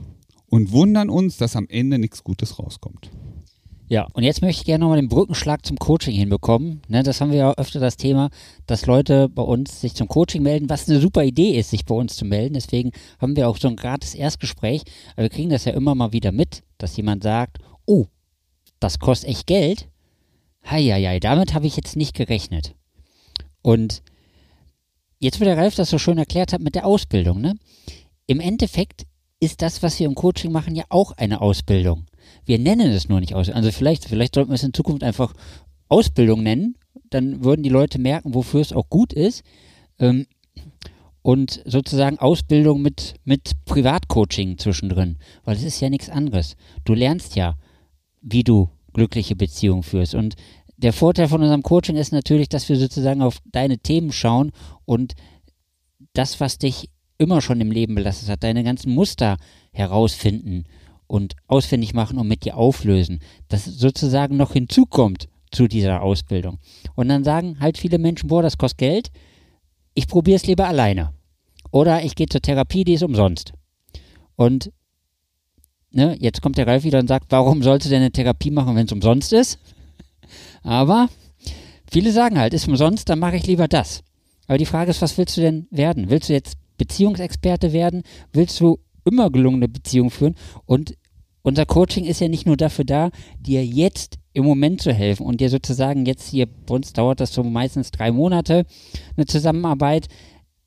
und 0.48 0.72
wundern 0.72 1.10
uns, 1.10 1.38
dass 1.38 1.56
am 1.56 1.68
Ende 1.70 1.98
nichts 1.98 2.24
Gutes 2.24 2.60
rauskommt. 2.60 3.10
Ja, 3.88 4.08
und 4.14 4.24
jetzt 4.24 4.42
möchte 4.42 4.62
ich 4.62 4.66
gerne 4.66 4.84
nochmal 4.84 5.00
den 5.00 5.10
Brückenschlag 5.10 5.64
zum 5.64 5.78
Coaching 5.78 6.16
hinbekommen. 6.16 6.82
Ne, 6.88 7.04
das 7.04 7.22
haben 7.22 7.30
wir 7.30 7.38
ja 7.38 7.54
öfter 7.54 7.80
das 7.80 7.98
Thema, 7.98 8.30
dass 8.66 8.88
Leute 8.88 9.30
bei 9.30 9.44
uns 9.44 9.80
sich 9.80 9.94
zum 9.94 10.08
Coaching 10.08 10.42
melden, 10.42 10.70
was 10.70 10.90
eine 10.90 11.00
super 11.00 11.24
Idee 11.24 11.52
ist, 11.52 11.70
sich 11.70 11.86
bei 11.86 11.94
uns 11.94 12.16
zu 12.16 12.26
melden. 12.26 12.56
Deswegen 12.56 12.92
haben 13.20 13.36
wir 13.36 13.48
auch 13.48 13.58
so 13.58 13.68
ein 13.68 13.76
gratis 13.76 14.16
Erstgespräch. 14.16 14.82
Aber 15.14 15.24
wir 15.24 15.30
kriegen 15.30 15.52
das 15.52 15.66
ja 15.66 15.74
immer 15.74 15.94
mal 15.94 16.14
wieder 16.14 16.32
mit, 16.32 16.64
dass 16.80 16.98
jemand 16.98 17.22
sagt, 17.22 17.60
oh, 17.86 18.08
das 18.80 19.00
kostet 19.00 19.30
echt 19.30 19.48
Geld. 19.48 19.88
Heieiei, 20.70 21.20
damit 21.20 21.54
habe 21.54 21.68
ich 21.68 21.76
jetzt 21.76 21.96
nicht 21.96 22.16
gerechnet. 22.16 22.76
Und 23.62 24.02
jetzt, 25.20 25.40
wo 25.40 25.46
der 25.46 25.58
Ralf 25.58 25.76
das 25.76 25.90
so 25.90 25.98
schön 25.98 26.18
erklärt 26.18 26.54
hat 26.54 26.62
mit 26.62 26.76
der 26.76 26.86
Ausbildung, 26.86 27.42
ne? 27.42 27.56
im 28.28 28.40
Endeffekt 28.40 29.06
ist 29.40 29.62
das, 29.62 29.84
was 29.84 30.00
wir 30.00 30.08
im 30.08 30.16
Coaching 30.16 30.52
machen, 30.52 30.76
ja 30.76 30.86
auch 30.90 31.12
eine 31.14 31.42
Ausbildung. 31.42 32.06
Wir 32.46 32.60
nennen 32.60 32.92
es 32.92 33.10
nur 33.10 33.20
nicht 33.20 33.36
Ausbildung. 33.36 33.64
Also 33.64 33.72
vielleicht, 33.72 34.06
vielleicht 34.06 34.36
sollten 34.36 34.50
wir 34.50 34.56
es 34.56 34.64
in 34.64 34.74
Zukunft 34.74 35.04
einfach 35.04 35.34
Ausbildung 35.88 36.42
nennen. 36.42 36.78
Dann 37.10 37.44
würden 37.44 37.64
die 37.64 37.70
Leute 37.70 38.00
merken, 38.00 38.34
wofür 38.34 38.62
es 38.62 38.74
auch 38.74 38.90
gut 38.90 39.14
ist. 39.14 39.44
Ähm, 40.00 40.26
und 41.22 41.62
sozusagen 41.66 42.20
Ausbildung 42.20 42.82
mit, 42.82 43.16
mit 43.24 43.52
Privatcoaching 43.66 44.58
zwischendrin. 44.58 45.18
Weil 45.44 45.58
es 45.58 45.64
ist 45.64 45.80
ja 45.82 45.90
nichts 45.90 46.10
anderes. 46.10 46.56
Du 46.84 46.94
lernst 46.94 47.36
ja, 47.36 47.56
wie 48.26 48.44
du 48.44 48.70
glückliche 48.92 49.36
Beziehungen 49.36 49.84
führst. 49.84 50.16
Und 50.16 50.36
der 50.78 50.92
Vorteil 50.92 51.28
von 51.28 51.42
unserem 51.42 51.64
Coaching 51.64 51.96
ist 51.96 52.12
natürlich, 52.12 52.50
dass 52.50 52.68
wir 52.68 52.76
sozusagen 52.76 53.22
auf 53.22 53.38
deine 53.46 53.78
Themen 53.78 54.12
schauen 54.12 54.52
und 54.84 55.14
das, 56.14 56.40
was 56.40 56.58
dich 56.58 56.90
immer 57.18 57.42
schon 57.42 57.62
im 57.62 57.72
Leben 57.72 57.96
belastet 57.96 58.30
hat, 58.30 58.44
deine 58.44 58.64
ganzen 58.64 58.94
Muster 58.94 59.38
herausfinden 59.72 60.66
und 61.08 61.36
ausfindig 61.48 61.94
machen 61.94 62.18
und 62.18 62.28
mit 62.28 62.44
dir 62.44 62.58
auflösen, 62.58 63.20
das 63.48 63.66
sozusagen 63.66 64.36
noch 64.38 64.54
hinzukommt 64.54 65.30
zu 65.52 65.68
dieser 65.68 66.02
Ausbildung. 66.02 66.58
Und 66.96 67.08
dann 67.08 67.24
sagen 67.24 67.58
halt 67.60 67.78
viele 67.78 68.00
Menschen, 68.00 68.28
boah, 68.28 68.42
das 68.42 68.58
kostet 68.58 68.80
Geld, 68.80 69.12
ich 69.94 70.08
probiere 70.08 70.38
es 70.38 70.48
lieber 70.48 70.68
alleine. 70.68 71.14
Oder 71.72 72.04
ich 72.04 72.16
gehe 72.16 72.28
zur 72.28 72.42
Therapie, 72.42 72.84
die 72.84 72.94
ist 72.94 73.04
umsonst. 73.04 73.54
Und 74.36 74.72
ne, 75.96 76.16
jetzt 76.20 76.42
kommt 76.42 76.58
der 76.58 76.68
Ralf 76.68 76.84
wieder 76.84 77.00
und 77.00 77.08
sagt, 77.08 77.28
warum 77.30 77.64
sollst 77.64 77.86
du 77.86 77.90
denn 77.90 78.02
eine 78.02 78.12
Therapie 78.12 78.52
machen, 78.52 78.76
wenn 78.76 78.86
es 78.86 78.92
umsonst 78.92 79.34
ist? 79.34 79.60
Aber 80.64 81.10
viele 81.90 82.12
sagen 82.12 82.38
halt, 82.38 82.54
ist 82.54 82.68
umsonst, 82.68 83.10
dann 83.10 83.20
mache 83.20 83.38
ich 83.38 83.48
lieber 83.48 83.68
das. 83.68 84.04
Aber 84.48 84.58
die 84.58 84.66
Frage 84.66 84.92
ist, 84.92 85.02
was 85.02 85.18
willst 85.18 85.38
du 85.38 85.42
denn 85.42 85.68
werden? 85.72 86.10
Willst 86.10 86.30
du 86.30 86.34
jetzt 86.34 86.58
Beziehungsexperte 86.78 87.74
werden? 87.74 88.04
Willst 88.34 88.60
du 88.60 88.80
immer 89.06 89.32
gelungene 89.32 89.68
Beziehungen 89.68 90.12
führen? 90.12 90.36
Und 90.66 90.96
unser 91.42 91.66
Coaching 91.66 92.06
ist 92.06 92.22
ja 92.22 92.28
nicht 92.28 92.46
nur 92.46 92.58
dafür 92.58 92.86
da, 92.86 93.10
dir 93.40 93.66
jetzt 93.66 94.18
im 94.34 94.46
Moment 94.46 94.82
zu 94.82 94.92
helfen 94.92 95.26
und 95.26 95.40
dir 95.40 95.50
sozusagen 95.50 96.06
jetzt 96.06 96.28
hier, 96.28 96.48
bei 96.48 96.76
uns 96.76 96.92
dauert 96.92 97.20
das 97.20 97.34
so 97.34 97.44
meistens 97.44 97.92
drei 97.92 98.12
Monate, 98.12 98.66
eine 99.16 99.26
Zusammenarbeit. 99.26 100.08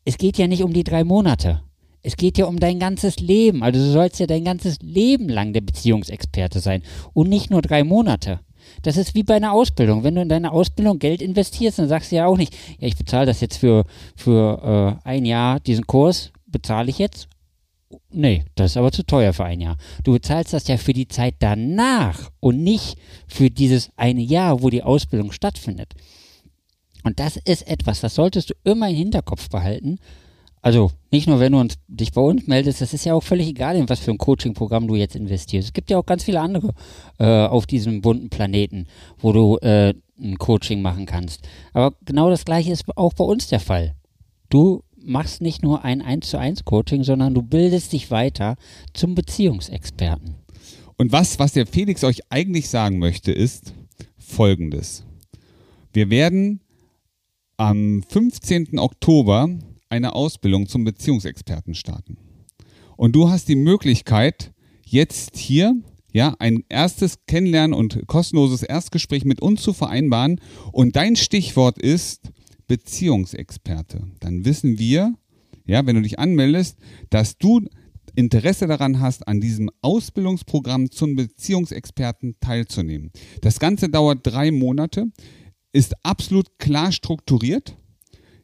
Es 0.04 0.16
geht 0.16 0.38
ja 0.38 0.46
nicht 0.46 0.62
um 0.62 0.72
die 0.72 0.84
drei 0.84 1.04
Monate. 1.04 1.62
Es 2.08 2.16
geht 2.16 2.38
ja 2.38 2.46
um 2.46 2.58
dein 2.58 2.78
ganzes 2.78 3.18
Leben. 3.18 3.62
Also 3.62 3.80
du 3.80 3.92
sollst 3.92 4.18
ja 4.18 4.26
dein 4.26 4.42
ganzes 4.42 4.78
Leben 4.80 5.28
lang 5.28 5.52
der 5.52 5.60
Beziehungsexperte 5.60 6.58
sein 6.58 6.82
und 7.12 7.28
nicht 7.28 7.50
nur 7.50 7.60
drei 7.60 7.84
Monate. 7.84 8.40
Das 8.80 8.96
ist 8.96 9.14
wie 9.14 9.24
bei 9.24 9.34
einer 9.34 9.52
Ausbildung. 9.52 10.04
Wenn 10.04 10.14
du 10.14 10.22
in 10.22 10.30
deine 10.30 10.52
Ausbildung 10.52 10.98
Geld 10.98 11.20
investierst, 11.20 11.78
dann 11.78 11.86
sagst 11.86 12.10
du 12.10 12.16
ja 12.16 12.24
auch 12.24 12.38
nicht, 12.38 12.56
ja, 12.80 12.88
ich 12.88 12.96
bezahle 12.96 13.26
das 13.26 13.42
jetzt 13.42 13.58
für, 13.58 13.84
für 14.16 14.98
äh, 15.04 15.06
ein 15.06 15.26
Jahr, 15.26 15.60
diesen 15.60 15.86
Kurs 15.86 16.32
bezahle 16.46 16.88
ich 16.88 16.98
jetzt. 16.98 17.28
Nee, 18.08 18.42
das 18.54 18.70
ist 18.70 18.76
aber 18.78 18.90
zu 18.90 19.02
teuer 19.02 19.34
für 19.34 19.44
ein 19.44 19.60
Jahr. 19.60 19.76
Du 20.02 20.12
bezahlst 20.12 20.54
das 20.54 20.66
ja 20.66 20.78
für 20.78 20.94
die 20.94 21.08
Zeit 21.08 21.34
danach 21.40 22.30
und 22.40 22.64
nicht 22.64 22.96
für 23.26 23.50
dieses 23.50 23.90
eine 23.98 24.22
Jahr, 24.22 24.62
wo 24.62 24.70
die 24.70 24.82
Ausbildung 24.82 25.30
stattfindet. 25.30 25.92
Und 27.04 27.20
das 27.20 27.36
ist 27.36 27.68
etwas, 27.68 28.00
das 28.00 28.14
solltest 28.14 28.48
du 28.48 28.54
immer 28.64 28.88
im 28.88 28.96
Hinterkopf 28.96 29.50
behalten, 29.50 29.98
also 30.62 30.90
nicht 31.10 31.26
nur, 31.26 31.40
wenn 31.40 31.52
du 31.52 31.66
dich 31.88 32.12
bei 32.12 32.20
uns 32.20 32.46
meldest, 32.46 32.80
das 32.80 32.92
ist 32.92 33.04
ja 33.04 33.14
auch 33.14 33.22
völlig 33.22 33.48
egal, 33.48 33.76
in 33.76 33.88
was 33.88 34.00
für 34.00 34.10
ein 34.10 34.18
Coaching-Programm 34.18 34.86
du 34.86 34.96
jetzt 34.96 35.16
investierst. 35.16 35.68
Es 35.68 35.72
gibt 35.72 35.90
ja 35.90 35.98
auch 35.98 36.06
ganz 36.06 36.24
viele 36.24 36.40
andere 36.40 36.74
äh, 37.18 37.46
auf 37.46 37.66
diesem 37.66 38.00
bunten 38.00 38.28
Planeten, 38.28 38.86
wo 39.18 39.32
du 39.32 39.56
äh, 39.58 39.94
ein 40.20 40.36
Coaching 40.38 40.82
machen 40.82 41.06
kannst. 41.06 41.46
Aber 41.72 41.96
genau 42.04 42.30
das 42.30 42.44
gleiche 42.44 42.72
ist 42.72 42.84
auch 42.96 43.14
bei 43.14 43.24
uns 43.24 43.48
der 43.48 43.60
Fall. 43.60 43.94
Du 44.50 44.82
machst 44.96 45.40
nicht 45.40 45.62
nur 45.62 45.84
ein 45.84 46.02
1 46.02 46.28
zu 46.28 46.38
1 46.38 46.64
Coaching, 46.64 47.04
sondern 47.04 47.34
du 47.34 47.42
bildest 47.42 47.92
dich 47.92 48.10
weiter 48.10 48.56
zum 48.92 49.14
Beziehungsexperten. 49.14 50.34
Und 50.96 51.12
was, 51.12 51.38
was 51.38 51.52
der 51.52 51.66
Felix 51.66 52.02
euch 52.02 52.20
eigentlich 52.30 52.68
sagen 52.68 52.98
möchte, 52.98 53.30
ist 53.30 53.72
folgendes. 54.18 55.04
Wir 55.92 56.10
werden 56.10 56.60
am 57.56 58.02
15. 58.08 58.78
Oktober 58.78 59.48
eine 59.90 60.14
Ausbildung 60.14 60.68
zum 60.68 60.84
Beziehungsexperten 60.84 61.74
starten. 61.74 62.18
Und 62.96 63.12
du 63.14 63.30
hast 63.30 63.48
die 63.48 63.56
Möglichkeit, 63.56 64.52
jetzt 64.84 65.36
hier 65.36 65.74
ja, 66.12 66.34
ein 66.38 66.64
erstes 66.68 67.26
Kennenlernen 67.26 67.74
und 67.74 68.06
kostenloses 68.06 68.62
Erstgespräch 68.62 69.24
mit 69.24 69.40
uns 69.40 69.62
zu 69.62 69.72
vereinbaren. 69.72 70.40
Und 70.72 70.96
dein 70.96 71.16
Stichwort 71.16 71.78
ist 71.78 72.30
Beziehungsexperte. 72.66 74.02
Dann 74.20 74.44
wissen 74.44 74.78
wir, 74.78 75.14
ja, 75.66 75.86
wenn 75.86 75.96
du 75.96 76.02
dich 76.02 76.18
anmeldest, 76.18 76.78
dass 77.10 77.36
du 77.38 77.60
Interesse 78.14 78.66
daran 78.66 79.00
hast, 79.00 79.28
an 79.28 79.40
diesem 79.40 79.70
Ausbildungsprogramm 79.80 80.90
zum 80.90 81.14
Beziehungsexperten 81.14 82.36
teilzunehmen. 82.40 83.12
Das 83.42 83.60
Ganze 83.60 83.88
dauert 83.88 84.20
drei 84.22 84.50
Monate, 84.50 85.06
ist 85.72 85.94
absolut 86.04 86.58
klar 86.58 86.90
strukturiert 86.90 87.76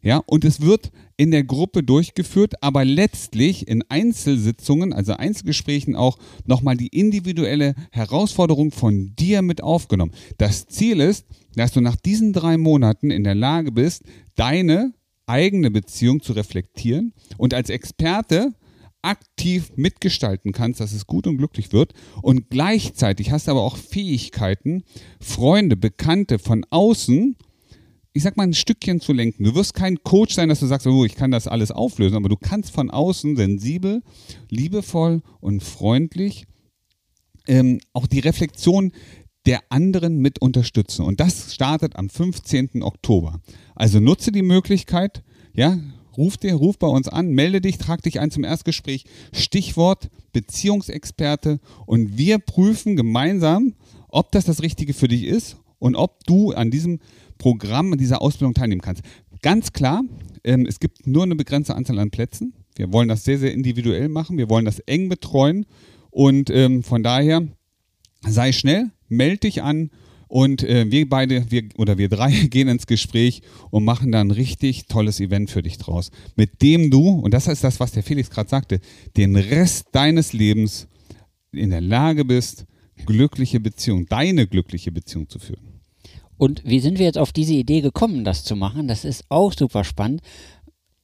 ja, 0.04 0.20
und 0.26 0.44
es 0.44 0.60
wird 0.60 0.92
in 1.16 1.30
der 1.30 1.44
Gruppe 1.44 1.82
durchgeführt, 1.82 2.62
aber 2.62 2.84
letztlich 2.84 3.68
in 3.68 3.84
Einzelsitzungen, 3.88 4.92
also 4.92 5.14
Einzelgesprächen 5.14 5.96
auch 5.96 6.18
nochmal 6.44 6.76
die 6.76 6.88
individuelle 6.88 7.74
Herausforderung 7.92 8.70
von 8.70 9.14
dir 9.16 9.42
mit 9.42 9.62
aufgenommen. 9.62 10.12
Das 10.38 10.66
Ziel 10.66 11.00
ist, 11.00 11.26
dass 11.54 11.72
du 11.72 11.80
nach 11.80 11.96
diesen 11.96 12.32
drei 12.32 12.56
Monaten 12.58 13.10
in 13.10 13.24
der 13.24 13.34
Lage 13.34 13.72
bist, 13.72 14.02
deine 14.34 14.94
eigene 15.26 15.70
Beziehung 15.70 16.20
zu 16.20 16.32
reflektieren 16.32 17.12
und 17.38 17.54
als 17.54 17.70
Experte 17.70 18.52
aktiv 19.04 19.70
mitgestalten 19.76 20.52
kannst, 20.52 20.80
dass 20.80 20.92
es 20.92 21.06
gut 21.06 21.26
und 21.26 21.36
glücklich 21.36 21.72
wird. 21.72 21.92
Und 22.22 22.48
gleichzeitig 22.48 23.30
hast 23.30 23.46
du 23.46 23.52
aber 23.52 23.62
auch 23.62 23.76
Fähigkeiten, 23.76 24.82
Freunde, 25.20 25.76
Bekannte 25.76 26.38
von 26.38 26.64
außen 26.70 27.36
ich 28.16 28.22
sag 28.22 28.36
mal, 28.36 28.44
ein 28.44 28.54
Stückchen 28.54 29.00
zu 29.00 29.12
lenken. 29.12 29.42
Du 29.42 29.54
wirst 29.56 29.74
kein 29.74 30.02
Coach 30.04 30.34
sein, 30.34 30.48
dass 30.48 30.60
du 30.60 30.66
sagst, 30.66 30.86
oh, 30.86 31.04
ich 31.04 31.16
kann 31.16 31.32
das 31.32 31.48
alles 31.48 31.72
auflösen, 31.72 32.16
aber 32.16 32.28
du 32.28 32.36
kannst 32.36 32.70
von 32.70 32.90
außen 32.90 33.36
sensibel, 33.36 34.02
liebevoll 34.48 35.20
und 35.40 35.64
freundlich 35.64 36.46
ähm, 37.48 37.80
auch 37.92 38.06
die 38.06 38.20
Reflexion 38.20 38.92
der 39.46 39.60
anderen 39.68 40.18
mit 40.18 40.40
unterstützen. 40.40 41.04
Und 41.04 41.18
das 41.18 41.52
startet 41.52 41.96
am 41.96 42.08
15. 42.08 42.82
Oktober. 42.84 43.40
Also 43.74 43.98
nutze 43.98 44.30
die 44.30 44.42
Möglichkeit, 44.42 45.24
ja, 45.52 45.78
ruf 46.16 46.36
dir, 46.36 46.54
ruf 46.54 46.78
bei 46.78 46.86
uns 46.86 47.08
an, 47.08 47.32
melde 47.32 47.60
dich, 47.60 47.78
trag 47.78 48.00
dich 48.02 48.20
ein 48.20 48.30
zum 48.30 48.44
Erstgespräch. 48.44 49.06
Stichwort 49.32 50.08
Beziehungsexperte 50.32 51.58
und 51.84 52.16
wir 52.16 52.38
prüfen 52.38 52.94
gemeinsam, 52.94 53.74
ob 54.08 54.30
das 54.30 54.44
das 54.44 54.62
Richtige 54.62 54.94
für 54.94 55.08
dich 55.08 55.24
ist 55.24 55.56
und 55.84 55.96
ob 55.96 56.24
du 56.24 56.52
an 56.52 56.70
diesem 56.70 56.98
Programm 57.36 57.98
dieser 57.98 58.22
Ausbildung 58.22 58.54
teilnehmen 58.54 58.80
kannst. 58.80 59.02
Ganz 59.42 59.74
klar, 59.74 60.02
ähm, 60.42 60.64
es 60.64 60.80
gibt 60.80 61.06
nur 61.06 61.24
eine 61.24 61.36
begrenzte 61.36 61.74
Anzahl 61.74 61.98
an 61.98 62.10
Plätzen. 62.10 62.54
Wir 62.74 62.90
wollen 62.90 63.06
das 63.06 63.24
sehr, 63.24 63.38
sehr 63.38 63.52
individuell 63.52 64.08
machen. 64.08 64.38
Wir 64.38 64.48
wollen 64.48 64.64
das 64.64 64.78
eng 64.78 65.10
betreuen. 65.10 65.66
Und 66.10 66.48
ähm, 66.48 66.82
von 66.82 67.02
daher 67.02 67.46
sei 68.26 68.52
schnell, 68.52 68.92
melde 69.10 69.40
dich 69.40 69.62
an 69.62 69.90
und 70.26 70.62
äh, 70.62 70.90
wir 70.90 71.06
beide, 71.06 71.50
wir 71.50 71.68
oder 71.76 71.98
wir 71.98 72.08
drei 72.08 72.30
gehen 72.48 72.68
ins 72.68 72.86
Gespräch 72.86 73.42
und 73.70 73.84
machen 73.84 74.10
dann 74.10 74.28
ein 74.28 74.30
richtig 74.30 74.86
tolles 74.86 75.20
Event 75.20 75.50
für 75.50 75.62
dich 75.62 75.76
draus, 75.76 76.10
mit 76.34 76.62
dem 76.62 76.90
du, 76.90 77.10
und 77.10 77.34
das 77.34 77.46
ist 77.46 77.62
das, 77.62 77.78
was 77.78 77.92
der 77.92 78.04
Felix 78.04 78.30
gerade 78.30 78.48
sagte, 78.48 78.80
den 79.18 79.36
Rest 79.36 79.88
deines 79.92 80.32
Lebens 80.32 80.88
in 81.52 81.68
der 81.68 81.82
Lage 81.82 82.24
bist, 82.24 82.64
glückliche 83.04 83.60
Beziehung, 83.60 84.06
deine 84.06 84.46
glückliche 84.46 84.90
Beziehung 84.90 85.28
zu 85.28 85.38
führen. 85.38 85.73
Und 86.36 86.62
wie 86.64 86.80
sind 86.80 86.98
wir 86.98 87.06
jetzt 87.06 87.18
auf 87.18 87.32
diese 87.32 87.54
Idee 87.54 87.80
gekommen, 87.80 88.24
das 88.24 88.44
zu 88.44 88.56
machen? 88.56 88.88
Das 88.88 89.04
ist 89.04 89.24
auch 89.28 89.52
super 89.52 89.84
spannend. 89.84 90.20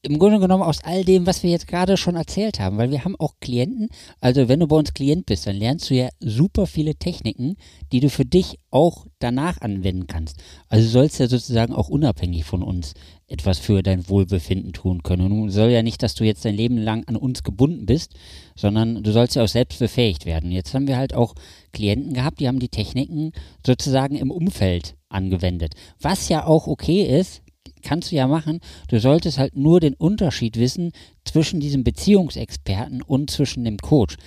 Im 0.03 0.17
Grunde 0.17 0.39
genommen 0.39 0.63
aus 0.63 0.83
all 0.83 1.05
dem, 1.05 1.27
was 1.27 1.43
wir 1.43 1.51
jetzt 1.51 1.67
gerade 1.67 1.95
schon 1.95 2.15
erzählt 2.15 2.59
haben, 2.59 2.77
weil 2.77 2.89
wir 2.89 3.05
haben 3.05 3.15
auch 3.19 3.35
Klienten, 3.39 3.89
also 4.19 4.47
wenn 4.47 4.59
du 4.59 4.65
bei 4.65 4.75
uns 4.75 4.95
Klient 4.95 5.27
bist, 5.27 5.45
dann 5.45 5.55
lernst 5.55 5.91
du 5.91 5.93
ja 5.93 6.09
super 6.19 6.65
viele 6.65 6.95
Techniken, 6.95 7.55
die 7.91 7.99
du 7.99 8.09
für 8.09 8.25
dich 8.25 8.57
auch 8.71 9.05
danach 9.19 9.61
anwenden 9.61 10.07
kannst. 10.07 10.37
Also 10.69 10.89
sollst 10.89 11.19
ja 11.19 11.27
sozusagen 11.27 11.75
auch 11.75 11.87
unabhängig 11.87 12.45
von 12.45 12.63
uns 12.63 12.95
etwas 13.31 13.59
für 13.59 13.81
dein 13.81 14.07
Wohlbefinden 14.09 14.73
tun 14.73 15.03
können. 15.03 15.29
Nun 15.29 15.49
soll 15.49 15.69
ja 15.69 15.83
nicht, 15.83 16.03
dass 16.03 16.15
du 16.15 16.23
jetzt 16.23 16.45
dein 16.45 16.55
Leben 16.55 16.77
lang 16.77 17.03
an 17.07 17.15
uns 17.15 17.43
gebunden 17.43 17.85
bist, 17.85 18.13
sondern 18.55 19.03
du 19.03 19.11
sollst 19.11 19.35
ja 19.35 19.43
auch 19.43 19.47
selbst 19.47 19.79
befähigt 19.79 20.25
werden. 20.25 20.51
Jetzt 20.51 20.73
haben 20.73 20.87
wir 20.87 20.97
halt 20.97 21.13
auch 21.13 21.35
Klienten 21.71 22.13
gehabt, 22.13 22.39
die 22.39 22.47
haben 22.47 22.59
die 22.59 22.69
Techniken 22.69 23.31
sozusagen 23.65 24.15
im 24.15 24.31
Umfeld 24.31 24.95
angewendet. 25.09 25.73
Was 25.99 26.29
ja 26.29 26.45
auch 26.45 26.67
okay 26.67 27.03
ist, 27.03 27.41
kannst 27.81 28.11
du 28.11 28.15
ja 28.15 28.27
machen. 28.27 28.59
Du 28.87 28.99
solltest 28.99 29.37
halt 29.37 29.55
nur 29.55 29.79
den 29.79 29.93
Unterschied 29.93 30.57
wissen 30.57 30.91
zwischen 31.25 31.59
diesem 31.59 31.83
Beziehungsexperten 31.83 33.01
und 33.01 33.31
zwischen 33.31 33.63
dem 33.63 33.77
Coach. 33.77 34.17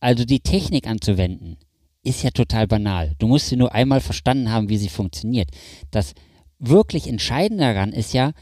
Also 0.00 0.24
die 0.24 0.40
Technik 0.40 0.86
anzuwenden, 0.86 1.58
ist 2.02 2.22
ja 2.22 2.30
total 2.30 2.66
banal. 2.66 3.14
Du 3.18 3.28
musst 3.28 3.48
sie 3.48 3.56
nur 3.56 3.74
einmal 3.74 4.00
verstanden 4.00 4.50
haben, 4.50 4.68
wie 4.68 4.76
sie 4.76 4.88
funktioniert. 4.88 5.50
Das 5.90 6.14
wirklich 6.62 7.06
Entscheidende 7.08 7.64
daran 7.64 7.92
ist 7.92 8.14
ja, 8.14 8.32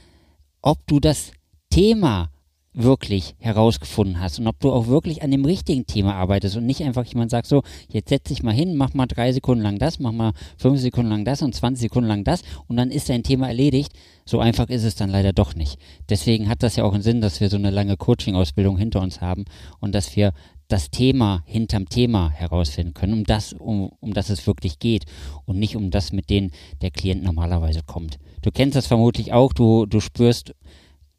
ob 0.63 0.87
du 0.87 1.01
das 1.01 1.33
Thema 1.71 2.31
wirklich 2.73 3.35
herausgefunden 3.39 4.21
hast 4.21 4.39
und 4.39 4.47
ob 4.47 4.61
du 4.61 4.73
auch 4.73 4.87
wirklich 4.87 5.23
an 5.23 5.31
dem 5.33 5.45
richtigen 5.45 5.87
Thema 5.87 6.15
arbeitest 6.15 6.57
und 6.57 6.67
nicht 6.67 6.83
einfach 6.83 7.05
jemand 7.05 7.31
sagt 7.31 7.47
so, 7.47 7.63
jetzt 7.89 8.11
setz 8.11 8.29
dich 8.29 8.43
mal 8.43 8.55
hin, 8.55 8.77
mach 8.77 8.95
mal 8.95 9.07
drei 9.07 9.33
Sekunden 9.33 9.63
lang 9.63 9.79
das, 9.79 9.99
mach 9.99 10.13
mal 10.13 10.33
fünf 10.57 10.79
Sekunden 10.81 11.11
lang 11.11 11.25
das 11.25 11.43
und 11.43 11.55
20 11.55 11.83
Sekunden 11.83 12.09
lang 12.09 12.23
das 12.23 12.43
und 12.69 12.77
dann 12.77 12.91
ist 12.91 13.09
dein 13.09 13.25
Thema 13.25 13.49
erledigt. 13.49 13.93
So 14.25 14.39
einfach 14.39 14.69
ist 14.69 14.85
es 14.85 14.95
dann 14.95 15.11
leider 15.11 15.33
doch 15.33 15.57
nicht. 15.57 15.79
Deswegen 16.09 16.49
hat 16.49 16.63
das 16.63 16.77
ja 16.77 16.85
auch 16.85 16.95
einen 16.95 17.03
Sinn, 17.03 17.21
dass 17.21 17.41
wir 17.41 17.49
so 17.49 17.57
eine 17.57 17.71
lange 17.71 17.97
Coaching-Ausbildung 17.97 18.79
hinter 18.79 19.01
uns 19.01 19.21
haben 19.21 19.45
und 19.81 19.93
dass 19.93 20.15
wir 20.15 20.33
das 20.69 20.91
Thema 20.91 21.43
hinterm 21.47 21.89
Thema 21.89 22.31
herausfinden 22.31 22.95
können, 22.95 23.15
um 23.15 23.25
das, 23.25 23.53
um, 23.53 23.91
um 23.99 24.13
das 24.13 24.31
es 24.31 24.47
wirklich 24.47 24.79
geht 24.79 25.05
und 25.45 25.59
nicht 25.59 25.75
um 25.75 25.91
das, 25.91 26.13
mit 26.13 26.31
denen 26.31 26.53
der 26.81 26.93
Klient 26.93 27.25
normalerweise 27.25 27.81
kommt. 27.85 28.19
Du 28.43 28.53
kennst 28.53 28.77
das 28.77 28.87
vermutlich 28.87 29.33
auch, 29.33 29.53
du, 29.53 29.87
du 29.87 29.99
spürst 29.99 30.55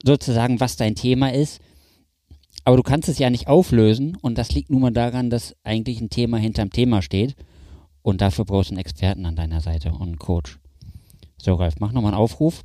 sozusagen, 0.05 0.59
was 0.59 0.75
dein 0.75 0.95
Thema 0.95 1.33
ist. 1.33 1.59
Aber 2.63 2.77
du 2.77 2.83
kannst 2.83 3.09
es 3.09 3.17
ja 3.17 3.29
nicht 3.29 3.47
auflösen 3.47 4.17
und 4.21 4.37
das 4.37 4.53
liegt 4.53 4.69
nun 4.69 4.81
mal 4.81 4.91
daran, 4.91 5.29
dass 5.29 5.55
eigentlich 5.63 5.99
ein 5.99 6.09
Thema 6.09 6.37
hinterm 6.37 6.69
Thema 6.69 7.01
steht 7.01 7.35
und 8.03 8.21
dafür 8.21 8.45
brauchst 8.45 8.69
du 8.69 8.73
einen 8.73 8.81
Experten 8.81 9.25
an 9.25 9.35
deiner 9.35 9.61
Seite 9.61 9.91
und 9.91 10.01
einen 10.01 10.19
Coach. 10.19 10.59
So, 11.37 11.55
Ralf, 11.55 11.75
mach 11.79 11.91
nochmal 11.91 12.13
einen 12.13 12.21
Aufruf. 12.21 12.63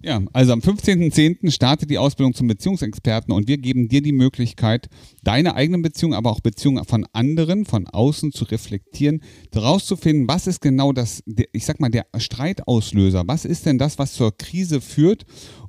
Ja, 0.00 0.22
also 0.32 0.52
am 0.52 0.60
15.10. 0.60 1.50
startet 1.50 1.90
die 1.90 1.98
Ausbildung 1.98 2.32
zum 2.32 2.46
Beziehungsexperten 2.46 3.34
und 3.34 3.48
wir 3.48 3.58
geben 3.58 3.88
dir 3.88 4.00
die 4.00 4.12
Möglichkeit, 4.12 4.88
deine 5.24 5.56
eigenen 5.56 5.82
Beziehungen, 5.82 6.14
aber 6.14 6.30
auch 6.30 6.38
Beziehungen 6.38 6.84
von 6.84 7.04
anderen, 7.12 7.64
von 7.64 7.88
außen 7.88 8.30
zu 8.30 8.44
reflektieren, 8.44 9.22
herauszufinden, 9.52 10.28
was 10.28 10.46
ist 10.46 10.60
genau 10.60 10.92
das, 10.92 11.24
ich 11.52 11.64
sag 11.64 11.80
mal, 11.80 11.90
der 11.90 12.06
Streitauslöser, 12.16 13.24
was 13.26 13.44
ist 13.44 13.66
denn 13.66 13.78
das, 13.78 13.98
was 13.98 14.12
zur 14.12 14.36
Krise 14.38 14.80
führt 14.80 15.26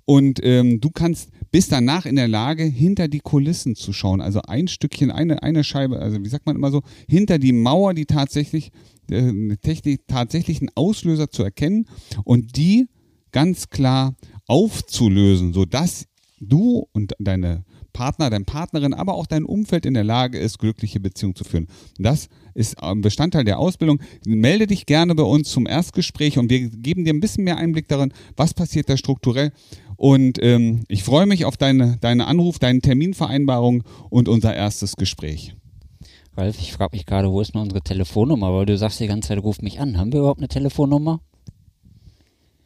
und 0.09 0.39
ähm, 0.41 0.81
du 0.81 0.89
kannst 0.89 1.29
bist 1.51 1.71
danach 1.71 2.07
in 2.07 2.15
der 2.15 2.27
Lage, 2.27 2.63
hinter 2.63 3.07
die 3.07 3.19
Kulissen 3.19 3.75
zu 3.75 3.93
schauen. 3.93 4.21
Also 4.21 4.41
ein 4.41 4.67
Stückchen, 4.67 5.11
eine, 5.11 5.43
eine 5.43 5.63
Scheibe, 5.63 5.99
also 5.99 6.23
wie 6.23 6.29
sagt 6.29 6.47
man 6.47 6.55
immer 6.55 6.71
so, 6.71 6.81
hinter 7.07 7.37
die 7.37 7.53
Mauer, 7.53 7.93
die 7.93 8.07
tatsächlich, 8.07 8.71
äh, 9.11 9.55
Technik, 9.57 10.07
tatsächlichen 10.07 10.71
Auslöser 10.73 11.29
zu 11.29 11.43
erkennen 11.43 11.85
und 12.23 12.57
die 12.57 12.87
ganz 13.31 13.69
klar 13.69 14.15
aufzulösen, 14.47 15.53
sodass 15.53 16.05
du 16.39 16.87
und 16.91 17.13
deine 17.19 17.63
Partner, 17.93 18.29
deine 18.29 18.45
Partnerin, 18.45 18.93
aber 18.93 19.13
auch 19.13 19.27
dein 19.27 19.45
Umfeld 19.45 19.85
in 19.85 19.93
der 19.93 20.03
Lage 20.03 20.39
ist, 20.39 20.57
glückliche 20.57 20.99
Beziehungen 20.99 21.35
zu 21.35 21.43
führen. 21.43 21.67
Das 21.97 22.29
ist 22.53 22.77
Bestandteil 22.95 23.43
der 23.43 23.59
Ausbildung. 23.59 24.01
Melde 24.25 24.67
dich 24.67 24.85
gerne 24.85 25.15
bei 25.15 25.23
uns 25.23 25.49
zum 25.49 25.67
Erstgespräch 25.67 26.37
und 26.37 26.49
wir 26.49 26.69
geben 26.69 27.05
dir 27.05 27.13
ein 27.13 27.19
bisschen 27.19 27.43
mehr 27.43 27.57
Einblick 27.57 27.87
darin, 27.87 28.13
was 28.37 28.53
passiert 28.53 28.89
da 28.89 28.97
strukturell. 28.97 29.51
Und 29.99 30.41
ähm, 30.41 30.85
ich 30.87 31.03
freue 31.03 31.25
mich 31.25 31.43
auf 31.43 31.57
deine, 31.57 31.97
deine 31.99 32.25
Anruf, 32.27 32.57
deine 32.57 32.79
Terminvereinbarung 32.79 33.83
und 34.09 34.29
unser 34.29 34.55
erstes 34.55 34.95
Gespräch. 34.95 35.57
Ralf, 36.37 36.57
ich 36.57 36.71
frage 36.71 36.95
mich 36.95 37.05
gerade, 37.05 37.29
wo 37.29 37.41
ist 37.41 37.53
denn 37.53 37.59
unsere 37.59 37.81
Telefonnummer? 37.81 38.53
Weil 38.53 38.65
du 38.65 38.77
sagst 38.77 39.01
die 39.01 39.07
ganze 39.07 39.27
Zeit, 39.27 39.43
ruf 39.43 39.61
mich 39.61 39.81
an. 39.81 39.97
Haben 39.97 40.13
wir 40.13 40.21
überhaupt 40.21 40.39
eine 40.39 40.47
Telefonnummer? 40.47 41.19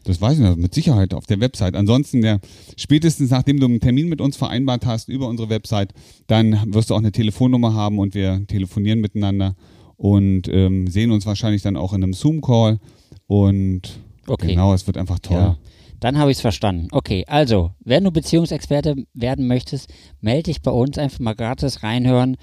Das 0.03 0.21
weiß 0.21 0.33
ich 0.37 0.43
nicht, 0.45 0.57
mit 0.57 0.75
Sicherheit 0.75 1.15
auf 1.15 1.25
der 1.25 1.39
Website. 1.39 1.75
Ansonsten, 1.75 2.21
der, 2.21 2.39
spätestens 2.77 3.31
nachdem 3.31 3.59
du 3.59 3.65
einen 3.65 3.79
Termin 3.79 4.09
mit 4.09 4.21
uns 4.21 4.37
vereinbart 4.37 4.85
hast 4.85 5.09
über 5.09 5.27
unsere 5.27 5.49
Website, 5.49 5.91
dann 6.27 6.71
wirst 6.71 6.91
du 6.91 6.93
auch 6.93 6.99
eine 6.99 7.11
Telefonnummer 7.11 7.73
haben 7.73 7.97
und 7.97 8.13
wir 8.13 8.45
telefonieren 8.45 9.01
miteinander 9.01 9.55
und 9.97 10.47
ähm, 10.49 10.85
sehen 10.85 11.09
uns 11.09 11.25
wahrscheinlich 11.25 11.63
dann 11.63 11.77
auch 11.77 11.93
in 11.93 12.03
einem 12.03 12.13
Zoom-Call. 12.13 12.79
Und 13.25 14.01
okay. 14.27 14.49
genau, 14.49 14.75
es 14.75 14.85
wird 14.85 14.97
einfach 14.97 15.17
toll. 15.17 15.37
Ja. 15.37 15.57
Dann 16.03 16.17
habe 16.17 16.31
ich 16.31 16.37
es 16.37 16.41
verstanden. 16.41 16.89
Okay, 16.91 17.23
also, 17.27 17.71
wenn 17.79 18.03
du 18.03 18.11
Beziehungsexperte 18.11 19.05
werden 19.13 19.47
möchtest, 19.47 19.89
melde 20.19 20.43
dich 20.43 20.61
bei 20.61 20.69
uns, 20.69 20.97
einfach 20.97 21.19
mal 21.19 21.33
gratis 21.33 21.81
reinhören. 21.81 22.35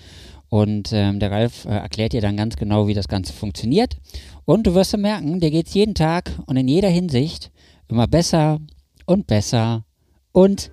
Und 0.49 0.94
ähm, 0.94 1.20
der 1.20 1.31
Ralf 1.31 1.66
äh, 1.66 1.68
erklärt 1.68 2.14
dir 2.14 2.23
dann 2.23 2.38
ganz 2.38 2.57
genau, 2.57 2.88
wie 2.88 2.94
das 2.94 3.07
Ganze 3.07 3.35
funktioniert. 3.35 3.99
Und 4.46 4.66
du 4.66 4.75
wirst 4.75 4.96
merken, 4.96 5.40
dir 5.40 5.51
geht 5.51 5.66
es 5.66 5.75
jeden 5.75 5.94
Tag 5.94 6.33
und 6.46 6.57
in 6.57 6.68
jeder 6.68 6.88
Hinsicht 6.88 7.51
immer 7.88 8.07
besser 8.07 8.61
und 9.05 9.27
besser 9.27 9.85
und 10.33 10.70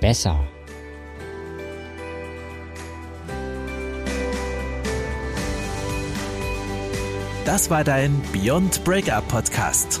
besser. 0.00 0.40
Das 7.44 7.68
war 7.68 7.84
dein 7.84 8.22
Beyond 8.32 8.82
Breakup 8.84 9.28
Podcast. 9.28 10.00